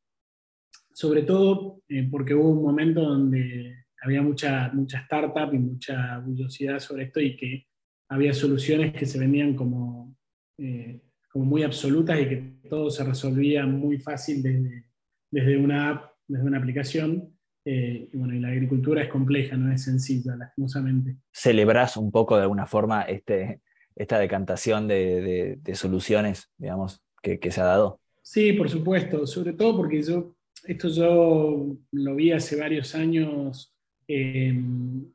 Sobre 0.93 1.23
todo 1.23 1.81
eh, 1.87 2.07
porque 2.09 2.33
hubo 2.33 2.49
un 2.49 2.63
momento 2.63 3.01
donde 3.01 3.85
había 4.01 4.21
mucha, 4.21 4.71
mucha 4.73 4.99
startup 4.99 5.53
y 5.53 5.59
mucha 5.59 6.19
bullosidad 6.19 6.79
sobre 6.79 7.05
esto 7.05 7.21
y 7.21 7.37
que 7.37 7.67
había 8.09 8.33
soluciones 8.33 8.93
que 8.93 9.05
se 9.05 9.19
vendían 9.19 9.55
como, 9.55 10.15
eh, 10.57 11.01
como 11.37 11.45
muy 11.49 11.61
absolutas 11.61 12.19
y 12.19 12.27
que 12.27 12.53
todo 12.67 12.89
se 12.89 13.03
resolvía 13.03 13.63
muy 13.67 13.99
fácil 13.99 14.41
desde, 14.41 14.85
desde 15.29 15.55
una 15.55 15.91
app, 15.91 16.11
desde 16.27 16.43
una 16.43 16.57
aplicación 16.57 17.31
eh, 17.63 18.09
y 18.11 18.17
bueno, 18.17 18.33
y 18.33 18.39
la 18.39 18.47
agricultura 18.47 19.03
es 19.03 19.09
compleja, 19.09 19.55
no 19.55 19.71
es 19.71 19.83
sencilla, 19.83 20.35
lastimosamente. 20.35 21.17
¿Celebrás 21.31 21.95
un 21.95 22.11
poco 22.11 22.37
de 22.37 22.43
alguna 22.43 22.65
forma 22.65 23.03
este, 23.03 23.61
esta 23.95 24.17
decantación 24.17 24.87
de, 24.87 25.59
soluciones, 25.75 26.49
digamos, 26.57 27.03
que, 27.21 27.39
se 27.51 27.61
ha 27.61 27.65
dado? 27.65 27.99
Sí, 28.23 28.53
por 28.53 28.67
supuesto, 28.67 29.27
sobre 29.27 29.53
todo 29.53 29.77
porque 29.77 30.01
yo, 30.01 30.33
esto 30.63 30.87
yo 30.87 31.77
lo 31.91 32.15
vi 32.15 32.31
hace 32.31 32.55
varios 32.55 32.95
años 32.95 33.75
en 34.07 35.13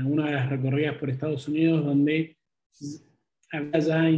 alguna 0.00 0.26
de 0.26 0.32
las 0.32 0.48
recorridas 0.48 0.96
por 0.96 1.10
Estados 1.10 1.46
Unidos, 1.48 1.84
donde 1.84 2.38
había 3.50 3.78
ya 3.78 4.08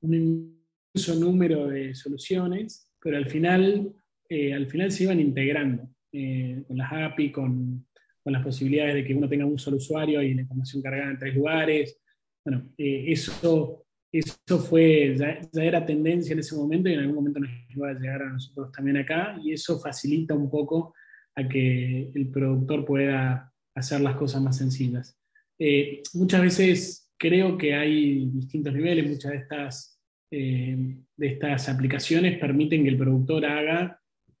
un 0.00 0.14
inmenso 0.14 1.14
número 1.14 1.68
de 1.68 1.94
soluciones, 1.94 2.90
pero 3.00 3.16
al 3.16 3.26
final, 3.26 3.92
eh, 4.28 4.52
al 4.54 4.66
final 4.66 4.90
se 4.90 5.04
iban 5.04 5.20
integrando. 5.20 5.88
Eh, 6.10 6.64
con 6.66 6.78
las 6.78 6.90
API, 6.90 7.30
con, 7.30 7.86
con, 8.24 8.32
las 8.32 8.42
posibilidades 8.42 8.94
de 8.94 9.04
que 9.04 9.14
uno 9.14 9.28
tenga 9.28 9.44
un 9.44 9.58
solo 9.58 9.76
usuario 9.76 10.22
y 10.22 10.32
la 10.32 10.40
información 10.40 10.82
cargada 10.82 11.10
en 11.10 11.18
tres 11.18 11.34
lugares. 11.34 12.00
Bueno, 12.42 12.72
eh, 12.78 13.04
eso, 13.08 13.84
eso 14.10 14.58
fue, 14.58 15.14
ya, 15.18 15.38
era 15.62 15.84
tendencia 15.84 16.32
en 16.32 16.38
ese 16.38 16.56
momento 16.56 16.88
y 16.88 16.94
en 16.94 17.00
algún 17.00 17.16
momento 17.16 17.40
nos 17.40 17.50
iba 17.68 17.90
a 17.90 17.94
llegar 17.94 18.22
a 18.22 18.32
nosotros 18.32 18.72
también 18.72 18.96
acá 18.96 19.38
y 19.44 19.52
eso 19.52 19.78
facilita 19.78 20.32
un 20.32 20.50
poco 20.50 20.94
a 21.34 21.46
que 21.46 22.10
el 22.14 22.30
productor 22.30 22.86
pueda 22.86 23.52
hacer 23.74 24.00
las 24.00 24.16
cosas 24.16 24.40
más 24.40 24.56
sencillas. 24.56 25.14
Eh, 25.58 26.02
muchas 26.14 26.40
veces 26.40 27.07
creo 27.18 27.58
que 27.58 27.74
hay 27.74 28.26
distintos 28.26 28.72
niveles, 28.72 29.08
muchas 29.08 29.32
de 29.32 29.38
estas, 29.38 30.00
de 30.30 31.26
estas 31.26 31.68
aplicaciones 31.68 32.38
permiten 32.38 32.84
que 32.84 32.90
el 32.90 32.98
productor 32.98 33.44
haga 33.44 33.98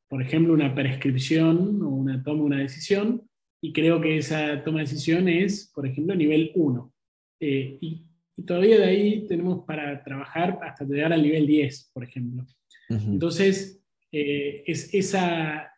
por 0.08 0.22
ejemplo, 0.22 0.54
una 0.54 0.74
prescripción 0.74 1.82
o 1.82 1.88
una 1.90 2.22
toma 2.22 2.42
una 2.42 2.58
decisión, 2.58 3.22
y 3.60 3.72
creo 3.72 4.00
que 4.00 4.16
esa 4.16 4.62
toma 4.64 4.78
de 4.78 4.84
decisión 4.84 5.28
es, 5.28 5.70
por 5.74 5.86
ejemplo, 5.86 6.14
nivel 6.14 6.50
1. 6.54 6.92
Eh, 7.40 7.78
y, 7.80 8.04
todavía 8.46 8.78
de 8.78 8.84
ahí 8.84 9.26
tenemos 9.26 9.64
para 9.64 10.02
trabajar 10.04 10.60
hasta 10.62 10.84
llegar 10.84 11.12
al 11.12 11.22
nivel 11.22 11.44
10, 11.44 11.90
por 11.92 12.04
ejemplo. 12.04 12.46
Entonces, 12.88 13.82
eh, 14.12 14.62
es 14.64 14.94
esa, 14.94 15.68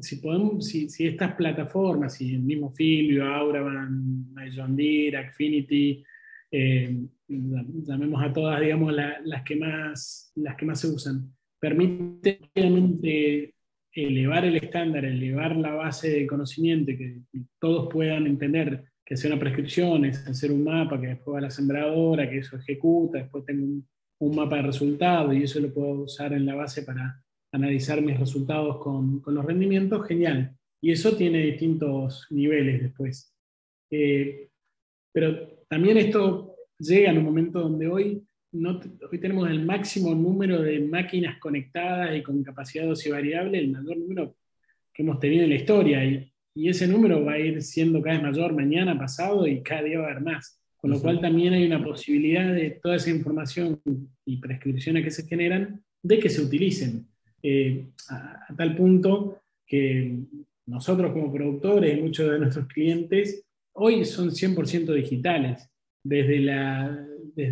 si, 0.00 0.16
podemos, 0.16 0.68
si, 0.68 0.88
si, 0.88 1.08
estas 1.08 1.34
plataformas, 1.34 2.14
si 2.14 2.32
el 2.32 2.42
mismo 2.42 2.72
Filio, 2.72 3.26
Auraban, 3.26 4.32
John 4.54 4.76
Deere, 4.76 5.18
Affinity, 5.18 6.04
eh, 6.58 6.96
llamemos 7.28 8.22
a 8.22 8.32
todas, 8.32 8.60
digamos, 8.60 8.94
las, 8.94 9.42
que 9.44 9.56
más, 9.56 10.32
las 10.36 10.56
que 10.56 10.64
más 10.64 10.80
se 10.80 10.88
usan, 10.88 11.30
permiten 11.60 12.38
obviamente 12.54 13.54
elevar 13.92 14.46
el 14.46 14.56
estándar, 14.56 15.04
elevar 15.04 15.54
la 15.56 15.74
base 15.74 16.10
de 16.10 16.26
conocimiento, 16.26 16.92
que 16.96 17.20
todos 17.58 17.92
puedan 17.92 18.26
entender 18.26 18.84
que 19.04 19.14
hacer 19.14 19.30
una 19.30 19.40
prescripción 19.40 20.06
es 20.06 20.26
hacer 20.26 20.50
un 20.50 20.64
mapa, 20.64 20.98
que 21.00 21.08
después 21.08 21.34
va 21.34 21.38
a 21.38 21.42
la 21.42 21.50
sembradora, 21.50 22.28
que 22.28 22.38
eso 22.38 22.56
ejecuta, 22.56 23.18
después 23.18 23.44
tengo 23.44 23.64
un, 24.18 24.34
mapa 24.34 24.56
de 24.56 24.62
resultados 24.62 25.34
y 25.34 25.42
eso 25.42 25.60
lo 25.60 25.72
puedo 25.72 26.04
usar 26.04 26.32
en 26.32 26.46
la 26.46 26.54
base 26.54 26.82
para 26.82 27.22
analizar 27.52 28.00
mis 28.00 28.18
resultados 28.18 28.78
con, 28.78 29.22
los 29.26 29.44
rendimientos, 29.44 30.06
genial. 30.06 30.56
Y 30.80 30.92
eso 30.92 31.16
tiene 31.16 31.38
distintos 31.40 32.26
niveles 32.30 32.82
después. 32.82 33.34
Eh, 33.90 34.48
pero 35.12 35.55
también 35.68 35.98
esto 35.98 36.54
llega 36.78 37.10
en 37.10 37.18
un 37.18 37.24
momento 37.24 37.60
donde 37.60 37.88
hoy, 37.88 38.22
no, 38.52 38.80
hoy 39.10 39.18
tenemos 39.18 39.50
el 39.50 39.64
máximo 39.64 40.14
número 40.14 40.62
de 40.62 40.80
máquinas 40.80 41.38
conectadas 41.38 42.16
y 42.16 42.22
con 42.22 42.42
capacidad 42.42 42.84
de 42.84 42.90
ocio 42.90 43.12
variable, 43.14 43.58
el 43.58 43.70
mayor 43.70 43.96
número 43.96 44.36
que 44.92 45.02
hemos 45.02 45.18
tenido 45.18 45.44
en 45.44 45.50
la 45.50 45.56
historia. 45.56 46.04
Y, 46.04 46.32
y 46.54 46.68
ese 46.68 46.86
número 46.86 47.24
va 47.24 47.32
a 47.32 47.38
ir 47.38 47.62
siendo 47.62 48.00
cada 48.00 48.16
vez 48.16 48.22
mayor 48.22 48.54
mañana, 48.54 48.98
pasado 48.98 49.46
y 49.46 49.62
cada 49.62 49.82
día 49.82 49.98
va 49.98 50.08
a 50.08 50.10
haber 50.10 50.22
más. 50.22 50.60
Con 50.76 50.90
lo 50.90 51.00
cual 51.00 51.20
también 51.20 51.52
hay 51.52 51.66
una 51.66 51.82
posibilidad 51.82 52.52
de 52.52 52.78
toda 52.82 52.96
esa 52.96 53.10
información 53.10 53.80
y 54.24 54.36
prescripciones 54.36 55.04
que 55.04 55.10
se 55.10 55.26
generan 55.26 55.82
de 56.02 56.18
que 56.18 56.28
se 56.28 56.42
utilicen. 56.42 57.06
Eh, 57.42 57.88
a, 58.08 58.46
tal 58.56 58.76
punto 58.76 59.42
que 59.66 60.16
nosotros 60.66 61.12
como 61.12 61.32
productores 61.32 61.96
y 61.96 62.00
muchos 62.00 62.30
de 62.30 62.38
nuestros 62.38 62.66
clientes 62.66 63.45
hoy 63.76 64.04
son 64.04 64.30
100% 64.30 64.92
digitales, 64.92 65.68
desde, 66.02 66.36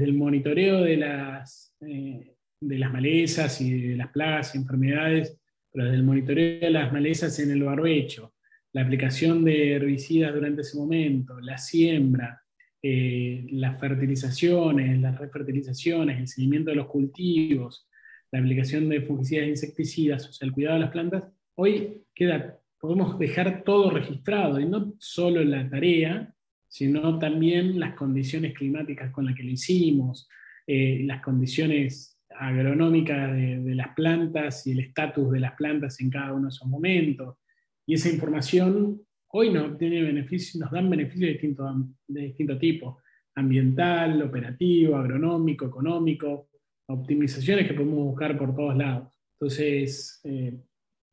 el 0.04 0.14
monitoreo 0.14 0.82
de 0.82 0.96
las, 0.96 1.74
eh, 1.80 2.37
de 2.60 2.78
las 2.78 2.92
malezas 2.92 3.60
y 3.60 3.88
de 3.88 3.96
las 3.96 4.08
plagas 4.08 4.54
y 4.54 4.58
enfermedades, 4.58 5.38
pero 5.72 5.87
desde 5.87 5.98
el 5.98 6.04
monitoreo 6.04 6.60
de 6.60 6.70
las 6.70 6.92
malezas 6.92 7.38
en 7.40 7.50
el 7.50 7.62
barbecho, 7.62 8.34
la 8.72 8.82
aplicación 8.82 9.44
de 9.44 9.72
herbicidas 9.72 10.34
durante 10.34 10.62
ese 10.62 10.78
momento, 10.78 11.40
la 11.40 11.58
siembra, 11.58 12.42
eh, 12.82 13.46
las 13.52 13.78
fertilizaciones, 13.80 15.00
las 15.00 15.18
refertilizaciones, 15.18 16.18
el 16.18 16.28
seguimiento 16.28 16.70
de 16.70 16.76
los 16.76 16.87
cultivos, 16.87 17.88
la 18.30 18.40
aplicación 18.40 18.88
de 18.88 19.00
fungicidas 19.02 19.46
e 19.46 19.50
insecticidas, 19.50 20.28
o 20.28 20.32
sea, 20.32 20.46
el 20.46 20.52
cuidado 20.52 20.74
de 20.74 20.80
las 20.80 20.90
plantas, 20.90 21.24
hoy 21.56 22.02
queda, 22.14 22.58
podemos 22.85 23.18
dejar 23.18 23.62
todo 23.64 23.88
registrado, 23.88 24.61
y 24.61 24.66
no 24.66 24.92
solo 24.99 25.42
la 25.42 25.66
tarea, 25.70 26.35
sino 26.68 27.18
también 27.18 27.81
las 27.81 27.94
condiciones 27.94 28.53
climáticas 28.53 29.11
con 29.11 29.25
las 29.25 29.35
que 29.35 29.42
lo 29.42 29.53
hicimos, 29.53 30.29
eh, 30.66 31.01
las 31.07 31.23
condiciones 31.23 32.20
agronómicas 32.29 33.33
de, 33.33 33.61
de, 33.61 33.75
las 33.75 33.94
plantas 33.94 34.66
y 34.66 34.73
el 34.73 34.81
estatus 34.81 35.33
de 35.33 35.40
las 35.40 35.53
plantas 35.53 35.99
en 36.03 36.11
cada 36.11 36.35
uno 36.35 36.42
de 36.42 36.49
esos 36.51 36.68
momentos. 36.68 37.38
Y 37.87 37.94
esa 37.94 38.11
información 38.11 39.01
hoy 39.29 39.51
nos, 39.51 39.79
tiene 39.79 40.03
beneficios, 40.03 40.70
de 40.70 41.27
distinto, 41.27 41.75
de 42.07 42.20
distinto 42.20 42.59
tipo, 42.59 42.99
ambiental, 43.35 44.20
operativo, 44.20 44.97
agronómico, 44.97 45.64
económico, 45.64 46.51
optimizaciones 46.88 47.66
que 47.66 47.73
podemos 47.73 48.05
buscar 48.05 48.37
por 48.37 48.55
todos 48.55 48.77
lados. 48.77 49.09
Entonces, 49.33 50.20
eh, 50.25 50.61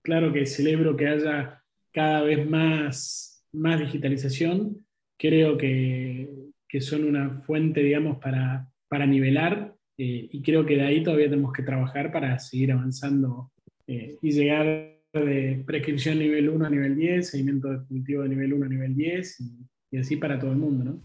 claro 0.01 0.33
que 0.33 0.45
celebro 0.45 0.97
que 0.97 1.07
haya 1.07 1.60
cada 1.91 2.21
vez 2.21 2.49
más, 2.49 3.45
más 3.51 3.79
digitalización. 3.79 4.85
Creo 5.17 5.57
que, 5.57 6.29
que 6.67 6.81
son 6.81 7.03
una 7.05 7.41
fuente, 7.41 7.81
digamos, 7.83 8.17
para, 8.17 8.67
para 8.87 9.05
nivelar 9.05 9.75
eh, 9.97 10.29
y 10.31 10.41
creo 10.41 10.65
que 10.65 10.77
de 10.77 10.81
ahí 10.81 11.03
todavía 11.03 11.29
tenemos 11.29 11.53
que 11.53 11.63
trabajar 11.63 12.11
para 12.11 12.39
seguir 12.39 12.71
avanzando 12.71 13.51
eh, 13.85 14.15
y 14.21 14.31
llegar 14.31 14.97
de 15.13 15.63
prescripción 15.65 16.17
nivel 16.17 16.49
1 16.49 16.65
a 16.65 16.69
nivel 16.69 16.95
10, 16.95 17.29
seguimiento 17.29 17.69
definitivo 17.69 18.23
de 18.23 18.29
nivel 18.29 18.53
1 18.53 18.65
a 18.65 18.69
nivel 18.69 18.95
10 18.95 19.41
y, 19.41 19.67
y 19.91 19.97
así 19.99 20.15
para 20.15 20.39
todo 20.39 20.51
el 20.53 20.57
mundo, 20.57 20.85
¿no? 20.85 21.01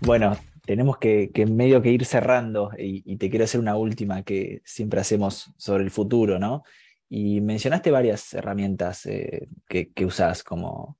Bueno, 0.00 0.36
tenemos 0.66 0.98
que, 0.98 1.30
medio 1.48 1.80
que 1.80 1.92
ir 1.92 2.04
cerrando 2.04 2.70
y, 2.76 3.16
te 3.16 3.30
quiero 3.30 3.44
hacer 3.44 3.60
una 3.60 3.76
última 3.76 4.22
que 4.22 4.60
siempre 4.64 5.00
hacemos 5.00 5.52
sobre 5.56 5.84
el 5.84 5.90
futuro, 5.90 6.38
¿no? 6.38 6.64
Y 7.08 7.40
mencionaste 7.40 7.90
varias 7.90 8.34
herramientas 8.34 9.06
eh, 9.06 9.48
que, 9.68 9.92
que 9.92 10.04
usás 10.04 10.42
como, 10.42 10.98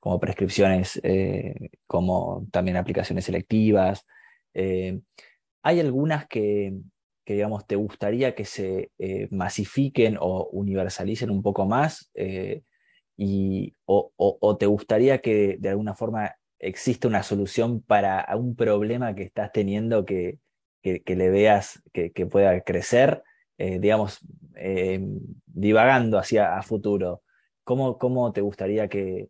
como 0.00 0.18
prescripciones, 0.18 1.00
eh, 1.04 1.70
como 1.86 2.46
también 2.50 2.76
aplicaciones 2.76 3.24
selectivas. 3.24 4.04
Eh, 4.52 5.00
¿Hay 5.62 5.80
algunas 5.80 6.26
que, 6.26 6.74
digamos, 7.24 7.66
te 7.66 7.76
gustaría 7.76 8.34
que 8.34 8.44
se 8.44 8.90
masifiquen 9.30 10.18
o 10.20 10.48
universalicen 10.52 11.30
un 11.30 11.42
poco 11.42 11.64
más? 11.66 12.10
y, 13.16 13.74
o, 13.86 14.56
te 14.58 14.66
gustaría 14.66 15.20
que 15.20 15.56
de 15.58 15.68
alguna 15.68 15.94
forma 15.94 16.34
existe 16.64 17.06
una 17.06 17.22
solución 17.22 17.80
para 17.80 18.26
un 18.36 18.56
problema 18.56 19.14
que 19.14 19.22
estás 19.22 19.52
teniendo 19.52 20.04
que, 20.04 20.38
le 20.82 21.30
veas 21.30 21.82
que, 21.92 22.10
pueda 22.26 22.60
crecer, 22.62 23.22
eh, 23.58 23.78
digamos, 23.78 24.20
eh, 24.56 25.00
divagando 25.46 26.18
hacia 26.18 26.56
a 26.56 26.62
futuro. 26.62 27.22
¿Cómo, 27.64 27.98
¿Cómo, 27.98 28.32
te 28.32 28.40
gustaría 28.40 28.88
que, 28.88 29.28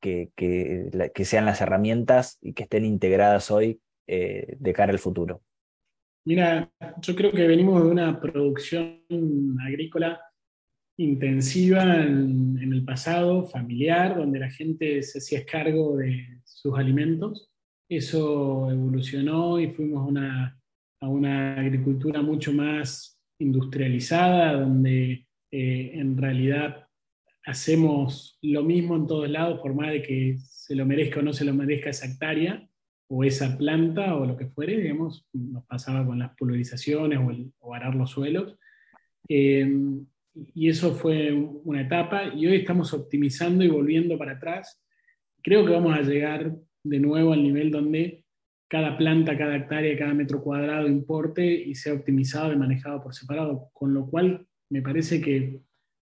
que, 0.00 1.24
sean 1.24 1.46
las 1.46 1.60
herramientas 1.60 2.38
y 2.40 2.52
que 2.52 2.64
estén 2.64 2.84
integradas 2.84 3.50
hoy 3.50 3.80
eh, 4.06 4.56
de 4.58 4.72
cara 4.72 4.92
al 4.92 4.98
futuro? 4.98 5.42
Mira, 6.24 6.70
yo 7.00 7.14
creo 7.14 7.32
que 7.32 7.46
venimos 7.46 7.82
de 7.82 7.88
una 7.88 8.20
producción 8.20 9.00
agrícola 9.64 10.20
intensiva 10.98 12.02
en, 12.02 12.58
el 12.60 12.84
pasado, 12.84 13.44
familiar, 13.44 14.16
donde 14.16 14.40
la 14.40 14.50
gente 14.50 15.02
se 15.02 15.18
hacía 15.18 15.46
cargo 15.46 15.96
de 15.96 16.35
sus 16.66 16.78
alimentos. 16.78 17.50
Eso 17.88 18.70
evolucionó 18.70 19.60
y 19.60 19.68
fuimos 19.68 20.08
a 21.00 21.08
una 21.08 21.56
agricultura 21.56 22.22
mucho 22.22 22.52
más 22.52 23.20
industrializada, 23.38 24.60
donde 24.60 25.26
eh, 25.50 25.90
en 25.94 26.16
realidad 26.16 26.88
hacemos 27.44 28.38
lo 28.42 28.64
mismo 28.64 28.96
en 28.96 29.06
todos 29.06 29.30
lados, 29.30 29.60
por 29.60 29.74
más 29.74 29.92
de 29.92 30.02
que 30.02 30.36
se 30.40 30.74
lo 30.74 30.84
merezca 30.84 31.20
o 31.20 31.22
no 31.22 31.32
se 31.32 31.44
lo 31.44 31.54
merezca 31.54 31.90
esa 31.90 32.06
hectárea 32.06 32.68
o 33.08 33.22
esa 33.22 33.56
planta 33.56 34.16
o 34.16 34.26
lo 34.26 34.36
que 34.36 34.46
fuere, 34.46 34.80
digamos, 34.80 35.24
nos 35.32 35.64
pasaba 35.66 36.04
con 36.04 36.18
las 36.18 36.34
pulverizaciones 36.34 37.20
o, 37.20 37.30
el, 37.30 37.52
arar 37.72 37.94
los 37.94 38.10
suelos. 38.10 38.56
Eh, 39.28 39.70
y 40.54 40.68
eso 40.68 40.94
fue 40.94 41.32
una 41.32 41.82
etapa 41.82 42.34
y 42.34 42.46
hoy 42.46 42.56
estamos 42.56 42.92
optimizando 42.92 43.64
y 43.64 43.68
volviendo 43.68 44.18
para 44.18 44.32
atrás. 44.32 44.82
Creo 45.46 45.64
que 45.64 45.70
vamos 45.70 45.96
a 45.96 46.02
llegar 46.02 46.56
de 46.82 46.98
nuevo 46.98 47.32
al 47.32 47.40
nivel 47.40 47.70
donde 47.70 48.24
cada 48.68 48.98
planta, 48.98 49.38
cada 49.38 49.54
hectárea, 49.54 49.96
cada 49.96 50.12
metro 50.12 50.42
cuadrado 50.42 50.88
importe 50.88 51.46
y 51.46 51.76
sea 51.76 51.94
optimizado 51.94 52.52
y 52.52 52.56
manejado 52.56 53.00
por 53.00 53.14
separado, 53.14 53.70
con 53.72 53.94
lo 53.94 54.10
cual 54.10 54.44
me 54.70 54.82
parece 54.82 55.20
que 55.20 55.60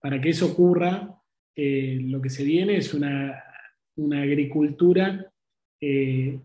para 0.01 0.23
que 0.23 0.31
eso 0.31 0.47
ocurra, 0.53 1.21
eh, 1.55 1.99
lo 2.01 2.23
que 2.23 2.31
se 2.31 2.45
viene 2.45 2.79
es 2.79 2.95
una, 2.95 3.43
agricultura 4.15 5.31
eh, 5.83 6.41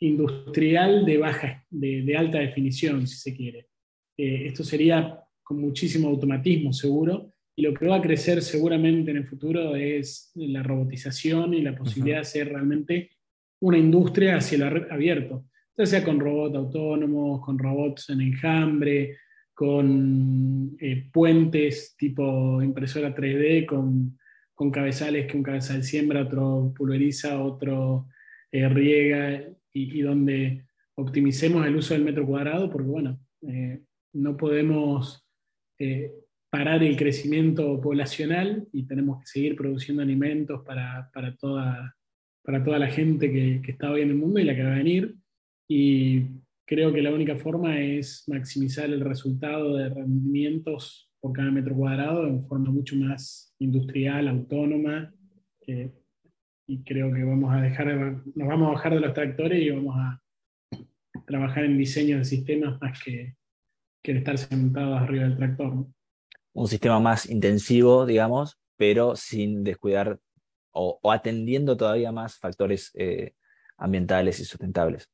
industrial 0.00 1.06
de, 1.06 1.16
baja, 1.16 1.64
de, 1.70 2.14
alta 2.14 2.40
definición, 2.40 3.06
si 3.06 3.16
se 3.16 3.34
quiere. 3.34 3.68
Eh, 4.18 4.48
esto 4.48 4.64
sería 4.64 5.24
con 5.42 5.62
muchísimo 5.62 6.08
automatismo 6.08 6.74
seguro, 6.74 7.32
y 7.58 7.62
lo 7.62 7.72
que 7.72 7.86
va 7.86 7.96
a 7.96 8.02
crecer 8.02 8.42
seguramente 8.42 9.10
en 9.10 9.16
el 9.16 9.26
futuro 9.26 9.74
es 9.74 10.30
la 10.34 10.62
robotización 10.62 11.54
y 11.54 11.62
la 11.62 11.74
posibilidad 11.74 12.18
de 12.18 12.20
hacer 12.22 12.48
realmente 12.50 13.10
una 13.60 13.78
industria 13.78 14.36
hacia 14.36 14.56
el 14.56 14.92
abierto, 14.92 15.46
ya 15.76 15.86
sea 15.86 16.04
con 16.04 16.20
robots 16.20 16.54
autónomos, 16.54 17.42
con 17.42 17.58
robots 17.58 18.10
en 18.10 18.20
enjambre, 18.20 19.16
con 19.54 20.76
eh, 20.78 21.08
puentes 21.10 21.96
tipo 21.96 22.62
impresora 22.62 23.14
3D, 23.14 23.64
con, 23.64 24.18
con, 24.54 24.70
cabezales 24.70 25.26
que 25.26 25.38
un 25.38 25.42
cabezal 25.42 25.82
siembra, 25.82 26.24
otro 26.24 26.74
pulveriza, 26.76 27.42
otro 27.42 28.08
eh, 28.52 28.68
riega, 28.68 29.44
y, 29.72 30.02
donde 30.02 30.66
optimicemos 30.94 31.66
el 31.66 31.76
uso 31.76 31.94
del 31.94 32.04
metro 32.04 32.26
cuadrado, 32.26 32.70
porque 32.70 32.88
bueno, 32.88 33.18
eh, 33.42 33.80
no 34.12 34.36
podemos 34.36 35.26
parar 36.50 36.82
el 36.82 36.96
crecimiento 36.96 37.80
poblacional 37.80 38.66
y 38.72 38.86
tenemos 38.86 39.20
que 39.20 39.26
seguir 39.26 39.56
produciendo 39.56 40.02
alimentos 40.02 40.62
para, 40.64 41.10
para, 41.12 41.36
toda, 41.36 41.96
para 42.42 42.62
toda 42.62 42.78
la 42.78 42.88
gente 42.88 43.30
que, 43.30 43.60
que, 43.62 43.72
está 43.72 43.90
hoy 43.90 44.02
en 44.02 44.10
el 44.10 44.16
mundo 44.16 44.40
y 44.40 44.44
la 44.44 44.54
que 44.54 44.62
va 44.62 44.72
a 44.72 44.78
venir. 44.78 45.14
Y 45.68 46.22
creo 46.66 46.92
que 46.92 47.02
la 47.02 47.12
única 47.12 47.36
forma 47.36 47.80
es 47.80 48.24
maximizar 48.28 48.86
el 48.86 49.00
resultado 49.00 49.76
de 49.76 49.88
rendimientos 49.88 51.10
por 51.20 51.32
cada 51.32 51.50
metro 51.50 51.74
cuadrado 51.74 52.26
en 52.26 52.46
forma 52.46 52.70
mucho 52.70 52.96
más 52.96 53.54
industrial, 53.58 54.28
autónoma. 54.28 55.12
y 56.68 56.82
creo 56.84 57.12
que 57.12 57.24
vamos 57.24 57.52
a 57.54 57.60
dejar, 57.60 58.22
nos 58.34 58.48
vamos 58.48 58.68
a 58.68 58.72
bajar 58.72 58.94
de 58.94 59.00
los 59.00 59.14
tractores 59.14 59.62
y 59.62 59.70
vamos 59.70 59.96
a 59.96 60.20
trabajar 61.26 61.64
en 61.64 61.78
diseño 61.78 62.18
de 62.18 62.24
sistemas 62.24 62.80
más 62.80 63.02
que, 63.02 63.34
que 64.02 64.12
estar 64.12 64.38
sentados 64.38 65.00
arriba 65.00 65.24
del 65.24 65.36
tractor. 65.36 65.86
Un 66.56 66.68
sistema 66.68 67.00
más 67.00 67.28
intensivo, 67.28 68.06
digamos, 68.06 68.58
pero 68.76 69.14
sin 69.14 69.62
descuidar 69.62 70.18
o, 70.72 70.98
atendiendo 71.10 71.76
todavía 71.76 72.12
más 72.12 72.38
factores 72.38 72.90
eh, 72.94 73.34
ambientales 73.76 74.40
y 74.40 74.44
sustentables. 74.44 75.10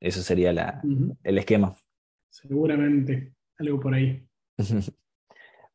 Eso 0.00 0.22
sería 0.22 0.52
la, 0.52 0.82
el 1.22 1.38
esquema. 1.38 1.74
seguramente, 2.30 3.32
algo 3.58 3.80
por 3.80 3.94
ahí. 3.94 4.26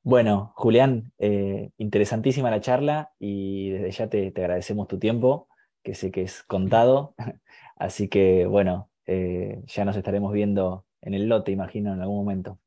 Bueno, 0.04 0.54
Julián, 0.56 1.12
eh, 1.18 1.72
interesantísima 1.78 2.50
la 2.50 2.62
charla 2.62 3.12
y 3.20 3.72
desde 3.72 3.92
ya 3.92 4.10
te, 4.10 4.28
agradecemos 4.38 4.88
tu 4.88 5.00
tiempo, 5.00 5.50
que 5.84 5.96
sé 5.96 6.12
que 6.12 6.22
es 6.22 6.44
contado. 6.44 7.14
Así 7.76 8.08
que, 8.08 8.46
bueno, 8.46 8.90
eh, 9.06 9.62
ya 9.66 9.84
nos 9.84 9.98
estaremos 9.98 10.32
viendo 10.32 10.86
en 11.02 11.14
el 11.14 11.28
lote, 11.28 11.52
imagino, 11.52 11.94
en 11.94 12.00
algún 12.00 12.16
momento. 12.20 12.58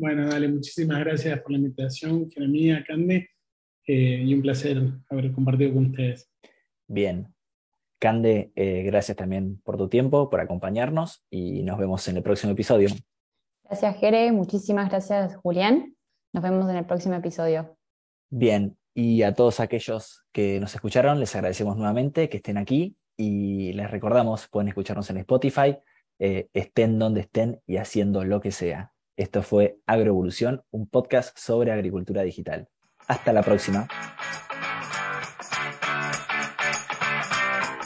Bueno, 0.00 0.26
dale, 0.26 0.48
muchísimas 0.48 1.00
gracias 1.00 1.40
por 1.40 1.52
la 1.52 1.58
invitación, 1.58 2.28
que 2.30 2.40
mía, 2.40 2.82
Cande, 2.86 3.28
eh, 3.86 4.22
y 4.24 4.34
un 4.34 4.40
placer 4.40 4.82
haber 5.10 5.30
compartido 5.32 5.74
con 5.74 5.86
ustedes. 5.90 6.30
Bien. 6.88 7.28
Cande, 7.98 8.50
gracias 8.56 9.14
también 9.14 9.60
por 9.62 9.76
tu 9.76 9.90
tiempo, 9.90 10.30
por 10.30 10.40
acompañarnos 10.40 11.22
y 11.28 11.62
nos 11.64 11.78
vemos 11.78 12.08
en 12.08 12.16
el 12.16 12.22
próximo 12.22 12.54
episodio. 12.54 12.88
Gracias, 13.64 13.98
Jere. 13.98 14.32
Muchísimas 14.32 14.88
gracias, 14.88 15.36
Julián. 15.36 15.94
Nos 16.32 16.42
vemos 16.42 16.70
en 16.70 16.76
el 16.76 16.86
próximo 16.86 17.16
episodio. 17.16 17.76
Bien, 18.30 18.78
y 18.94 19.22
a 19.22 19.34
todos 19.34 19.60
aquellos 19.60 20.24
que 20.32 20.60
nos 20.60 20.74
escucharon, 20.74 21.20
les 21.20 21.34
agradecemos 21.34 21.76
nuevamente 21.76 22.28
que 22.28 22.38
estén 22.38 22.56
aquí 22.56 22.96
y 23.16 23.72
les 23.74 23.90
recordamos, 23.90 24.48
pueden 24.48 24.68
escucharnos 24.68 25.10
en 25.10 25.18
Spotify, 25.18 25.76
eh, 26.18 26.48
estén 26.52 26.98
donde 26.98 27.22
estén 27.22 27.60
y 27.66 27.76
haciendo 27.76 28.24
lo 28.24 28.40
que 28.40 28.50
sea. 28.50 28.89
Esto 29.16 29.42
fue 29.42 29.78
Agroevolución, 29.86 30.62
un 30.70 30.88
podcast 30.88 31.36
sobre 31.36 31.72
agricultura 31.72 32.22
digital. 32.22 32.68
Hasta 33.06 33.32
la 33.32 33.42
próxima. 33.42 33.88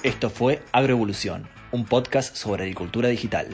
Esto 0.03 0.29
fue 0.31 0.61
Agroevolución, 0.73 1.49
un 1.73 1.87
podcast 1.87 2.37
sobre 2.37 2.65
agricultura 2.65 3.09
digital. 3.09 3.49